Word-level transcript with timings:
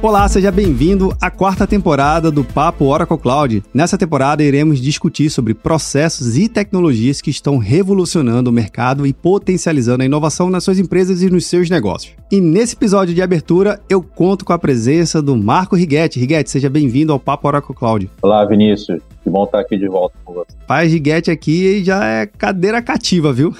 Olá, 0.00 0.28
seja 0.28 0.52
bem-vindo 0.52 1.12
à 1.20 1.28
quarta 1.28 1.66
temporada 1.66 2.30
do 2.30 2.44
Papo 2.44 2.84
Oracle 2.84 3.18
Cloud. 3.18 3.64
Nessa 3.74 3.98
temporada 3.98 4.44
iremos 4.44 4.80
discutir 4.80 5.28
sobre 5.28 5.54
processos 5.54 6.38
e 6.38 6.48
tecnologias 6.48 7.20
que 7.20 7.30
estão 7.30 7.58
revolucionando 7.58 8.48
o 8.48 8.52
mercado 8.52 9.04
e 9.04 9.12
potencializando 9.12 10.04
a 10.04 10.06
inovação 10.06 10.50
nas 10.50 10.62
suas 10.62 10.78
empresas 10.78 11.20
e 11.20 11.28
nos 11.28 11.46
seus 11.46 11.68
negócios. 11.68 12.14
E 12.30 12.40
nesse 12.40 12.76
episódio 12.76 13.12
de 13.12 13.20
abertura 13.20 13.80
eu 13.90 14.00
conto 14.00 14.44
com 14.44 14.52
a 14.52 14.58
presença 14.58 15.20
do 15.20 15.36
Marco 15.36 15.74
Righetti. 15.74 16.20
Righetti, 16.20 16.48
seja 16.48 16.70
bem-vindo 16.70 17.12
ao 17.12 17.18
Papo 17.18 17.48
Oracle 17.48 17.74
Cloud. 17.74 18.08
Olá, 18.22 18.44
Vinícius. 18.44 19.02
Que 19.24 19.28
bom 19.28 19.42
estar 19.42 19.58
aqui 19.58 19.76
de 19.76 19.88
volta 19.88 20.14
com 20.24 20.32
você. 20.32 20.56
Pai 20.64 20.86
Righetti 20.86 21.28
aqui 21.28 21.82
já 21.82 22.04
é 22.04 22.24
cadeira 22.24 22.80
cativa, 22.80 23.32
viu? 23.32 23.52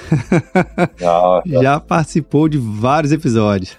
Já. 0.96 1.42
já 1.60 1.80
participou 1.80 2.48
de 2.48 2.58
vários 2.58 3.10
episódios. 3.10 3.76